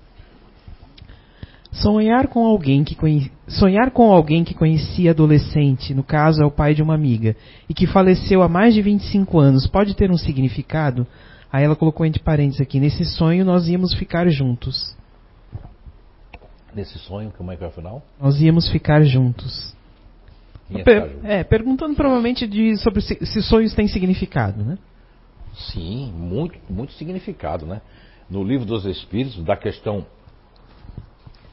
[1.82, 3.32] Sonhar com alguém que conhe...
[3.48, 7.36] sonhar com alguém que conhecia adolescente, no caso é o pai de uma amiga,
[7.70, 11.06] e que faleceu há mais de 25 anos, pode ter um significado?
[11.52, 14.98] Aí ela colocou entre parênteses aqui, nesse sonho nós íamos ficar juntos
[16.78, 18.04] nesse sonho, como é que é o final?
[18.22, 19.76] Nós íamos ficar juntos.
[20.84, 24.78] Per É, perguntando provavelmente de, sobre se, se, sonhos têm significado, né?
[25.72, 27.82] Sim, muito, muito significado, né?
[28.30, 30.06] No livro dos Espíritos, da questão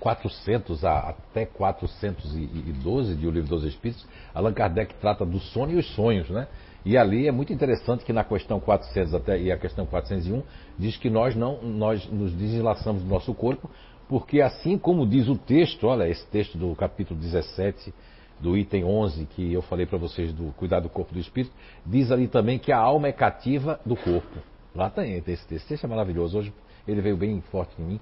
[0.05, 5.77] 400 a, até 412 de O Livro dos Espíritos, Allan Kardec trata do sono e
[5.77, 6.47] os sonhos, né?
[6.85, 10.43] E ali é muito interessante que na questão 400 até e a questão 401
[10.79, 13.71] diz que nós não nós nos desenlaçamos do nosso corpo
[14.07, 17.95] porque assim como diz o texto, olha, esse texto do capítulo 17,
[18.39, 21.55] do item 11, que eu falei para vocês do cuidar do corpo do espírito,
[21.87, 24.39] diz ali também que a alma é cativa do corpo.
[24.75, 25.53] Lá tem esse texto.
[25.53, 26.37] Esse texto é maravilhoso.
[26.37, 26.53] Hoje
[26.87, 28.01] ele veio bem forte em mim.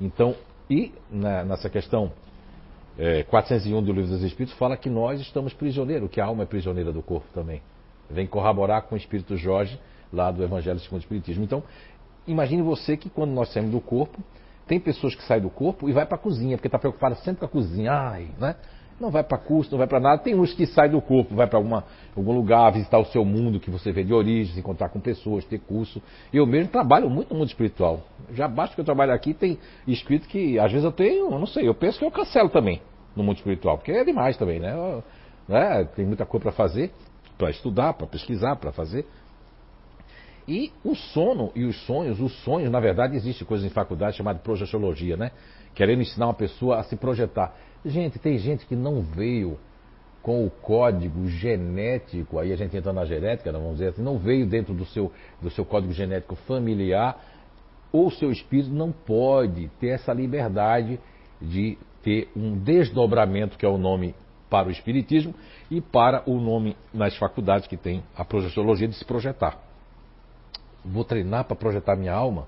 [0.00, 0.34] Então,
[0.68, 2.12] e na, nessa questão
[2.98, 6.46] é, 401 do Livro dos Espíritos, fala que nós estamos prisioneiros, que a alma é
[6.46, 7.62] prisioneira do corpo também.
[8.10, 9.78] Vem corroborar com o Espírito Jorge,
[10.12, 11.44] lá do Evangelho segundo o Espiritismo.
[11.44, 11.62] Então,
[12.26, 14.18] imagine você que quando nós saímos do corpo,
[14.66, 17.40] tem pessoas que saem do corpo e vai para a cozinha, porque está preocupado sempre
[17.40, 17.92] com a cozinha.
[17.92, 18.56] Ai, né?
[19.00, 20.22] Não vai para curso, não vai para nada.
[20.22, 23.70] Tem uns que saem do corpo, vai para algum lugar, visitar o seu mundo que
[23.70, 26.00] você vê de origem, se encontrar com pessoas, ter curso.
[26.32, 28.00] Eu mesmo trabalho muito no mundo espiritual.
[28.32, 31.68] Já basta que eu trabalho aqui, tem escrito que às vezes eu tenho, não sei,
[31.68, 32.80] eu penso que eu cancelo também
[33.16, 34.72] no mundo espiritual, porque é demais também, né?
[34.72, 35.02] Eu,
[35.48, 35.84] né?
[35.96, 36.92] Tem muita coisa para fazer,
[37.36, 39.06] para estudar, para pesquisar, para fazer.
[40.46, 44.38] E o sono e os sonhos, os sonhos, na verdade, existe coisa em faculdade chamada
[44.40, 45.30] projeciologia, né?
[45.74, 47.54] Querendo ensinar uma pessoa a se projetar.
[47.84, 49.58] Gente, tem gente que não veio
[50.22, 54.18] com o código genético, aí a gente entra na genética, né, vamos dizer assim, não
[54.18, 55.10] veio dentro do seu,
[55.40, 57.20] do seu código genético familiar,
[57.92, 61.00] ou seu espírito não pode ter essa liberdade
[61.40, 64.14] de ter um desdobramento, que é o nome
[64.48, 65.34] para o espiritismo,
[65.70, 69.58] e para o nome nas faculdades que tem a projeciologia de se projetar.
[70.84, 72.46] Vou treinar para projetar minha alma?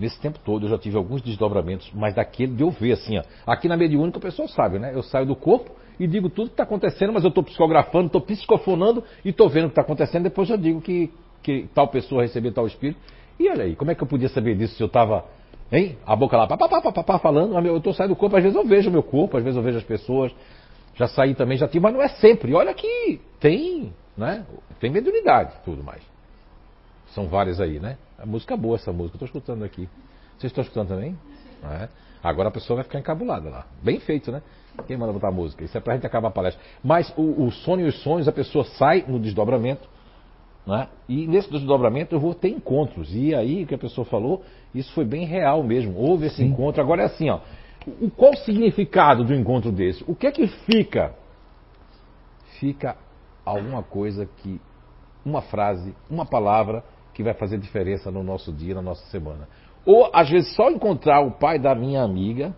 [0.00, 3.22] Nesse tempo todo eu já tive alguns desdobramentos, mas daquele de eu ver assim, ó,
[3.46, 4.92] aqui na mediúnica o pessoal sabe, né?
[4.94, 8.22] Eu saio do corpo e digo tudo que está acontecendo, mas eu estou psicografando, estou
[8.22, 11.12] psicofonando e estou vendo o que está acontecendo, depois eu digo que,
[11.42, 12.98] que tal pessoa recebeu tal espírito.
[13.38, 15.26] E olha aí, como é que eu podia saber disso se eu estava,
[15.70, 15.98] hein?
[16.06, 18.88] A boca lá, papapá, papapá, falando, eu estou saindo do corpo, às vezes eu vejo
[18.88, 20.32] o meu corpo, às vezes eu vejo as pessoas,
[20.94, 22.54] já saí também, já tive, mas não é sempre.
[22.54, 24.46] Olha que tem, né?
[24.80, 26.00] Tem mediunidade tudo mais.
[27.14, 27.96] São várias aí, né?
[28.18, 29.88] A música é boa essa música, estou escutando aqui.
[30.38, 31.16] Vocês estão escutando também?
[31.64, 31.88] É.
[32.22, 33.66] Agora a pessoa vai ficar encabulada lá.
[33.82, 34.42] Bem feito, né?
[34.86, 35.64] Quem manda botar música?
[35.64, 36.62] Isso é pra gente acabar a palestra.
[36.82, 39.88] Mas o, o sonho e os sonhos, a pessoa sai no desdobramento,
[40.66, 40.88] né?
[41.08, 43.14] e nesse desdobramento eu vou ter encontros.
[43.14, 45.96] E aí, o que a pessoa falou, isso foi bem real mesmo.
[45.96, 46.46] Houve esse Sim.
[46.46, 46.80] encontro.
[46.80, 47.40] Agora é assim, ó.
[48.00, 50.04] O, qual o significado do encontro desse?
[50.06, 51.14] O que é que fica?
[52.58, 52.96] Fica
[53.44, 54.60] alguma coisa que.
[55.22, 56.82] Uma frase, uma palavra
[57.20, 59.46] que vai fazer diferença no nosso dia, na nossa semana.
[59.84, 62.54] Ou às vezes só encontrar o pai da minha amiga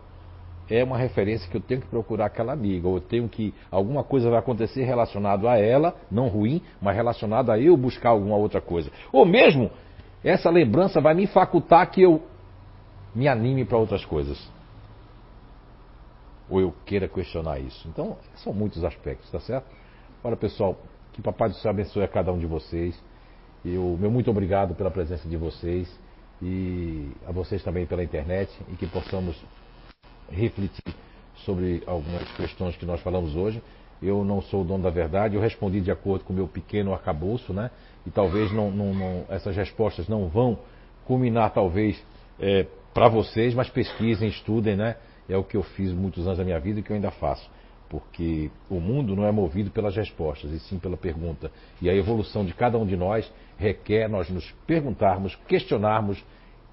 [0.71, 4.05] é uma referência que eu tenho que procurar aquela amiga, ou eu tenho que alguma
[4.05, 8.61] coisa vai acontecer relacionado a ela, não ruim, mas relacionado a eu buscar alguma outra
[8.61, 8.91] coisa.
[9.13, 9.71] Ou mesmo
[10.23, 12.23] essa lembrança vai me facultar que eu
[13.15, 14.51] me anime para outras coisas.
[16.49, 17.89] Ou eu queira questionar isso.
[17.89, 19.67] Então, são muitos aspectos, tá certo?
[20.23, 20.77] Olha, pessoal,
[21.13, 22.99] que Papai do Céu abençoe a cada um de vocês.
[23.65, 25.89] Eu, meu muito obrigado pela presença de vocês
[26.43, 29.37] e a vocês também pela internet e que possamos
[30.29, 30.83] refletir
[31.45, 33.63] sobre algumas questões que nós falamos hoje.
[34.03, 36.93] Eu não sou o dono da verdade, eu respondi de acordo com o meu pequeno
[36.93, 37.71] arcabouço, né?
[38.05, 40.59] E talvez não, não, não essas respostas não vão
[41.05, 42.03] culminar, talvez,
[42.41, 44.97] é, para vocês, mas pesquisem, estudem, né?
[45.29, 47.49] É o que eu fiz muitos anos da minha vida e que eu ainda faço.
[47.93, 51.52] Porque o mundo não é movido pelas respostas, e sim pela pergunta.
[51.78, 56.24] E a evolução de cada um de nós requer nós nos perguntarmos, questionarmos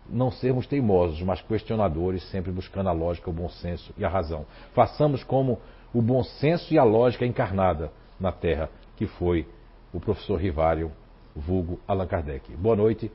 [0.09, 4.45] não sermos teimosos, mas questionadores, sempre buscando a lógica, o bom senso e a razão.
[4.73, 5.59] Façamos como
[5.93, 9.45] o bom senso e a lógica encarnada na Terra, que foi
[9.93, 10.89] o professor Rivário,
[11.35, 12.55] vulgo Allan Kardec.
[12.55, 13.11] Boa noite,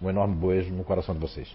[0.00, 1.54] um enorme beijo no coração de vocês.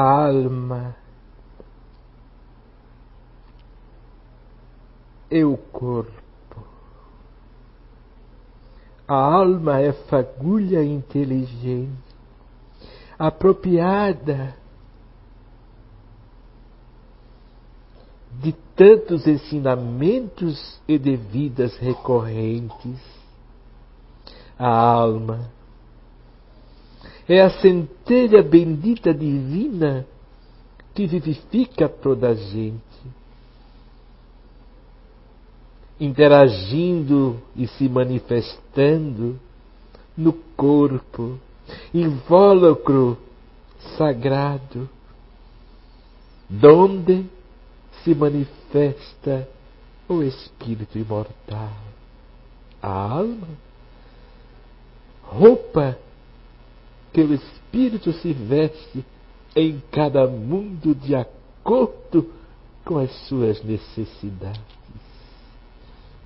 [0.00, 0.96] Alma
[5.30, 6.18] e o corpo.
[9.06, 11.90] A alma é fagulha inteligente,
[13.18, 14.54] apropriada
[18.40, 23.00] de tantos ensinamentos e de vidas recorrentes.
[24.58, 25.50] A alma
[27.28, 30.06] é a centelha bendita divina
[30.94, 32.82] que vivifica toda a gente.
[36.00, 39.38] Interagindo e se manifestando
[40.16, 41.38] no corpo,
[41.92, 43.18] invólucro
[43.96, 44.88] sagrado,
[46.48, 47.26] donde
[48.02, 49.46] se manifesta
[50.08, 51.76] o espírito imortal,
[52.80, 53.48] a alma,
[55.22, 55.98] roupa
[57.20, 59.04] o Espírito se veste
[59.54, 62.30] em cada mundo de acordo
[62.84, 64.62] com as suas necessidades.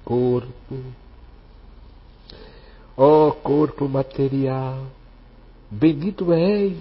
[0.04, 0.78] Corpo,
[2.96, 4.86] ó oh, corpo material,
[5.70, 6.76] bendito és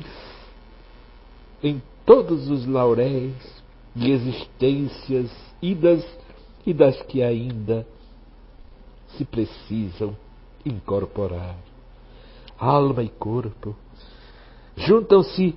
[1.64, 3.36] em todos os lauréis
[3.96, 5.32] de existências
[5.62, 6.06] idas
[6.66, 7.88] e das que ainda
[9.18, 10.16] se precisam
[10.66, 11.56] incorporar.
[12.58, 13.76] Alma e corpo
[14.76, 15.56] juntam-se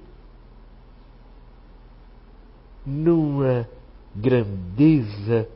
[2.84, 3.68] numa
[4.14, 5.48] grandeza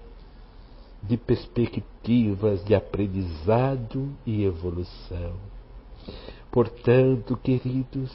[1.02, 5.34] de perspectivas de aprendizado e evolução.
[6.50, 8.10] Portanto, queridos,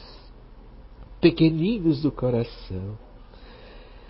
[1.20, 2.98] pequeninos do coração.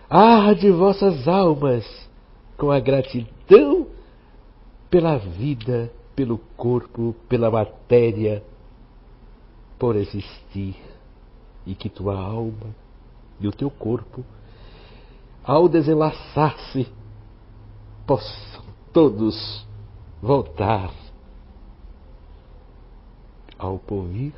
[0.08, 1.84] Arde vossas almas
[2.56, 3.86] com a gratidão
[4.90, 8.42] pela vida, pelo corpo, pela matéria,
[9.78, 10.76] por existir,
[11.66, 12.74] e que tua alma
[13.40, 14.24] e o teu corpo,
[15.42, 16.86] ao desenlaçar-se,
[18.06, 19.66] possam todos
[20.22, 20.92] voltar
[23.58, 24.34] ao porvir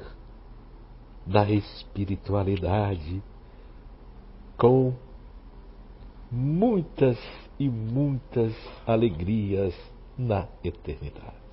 [1.24, 3.22] da espiritualidade
[4.56, 4.94] com
[6.30, 7.18] muitas
[7.58, 8.54] e muitas
[8.86, 9.74] alegrias
[10.16, 11.45] na eternidade.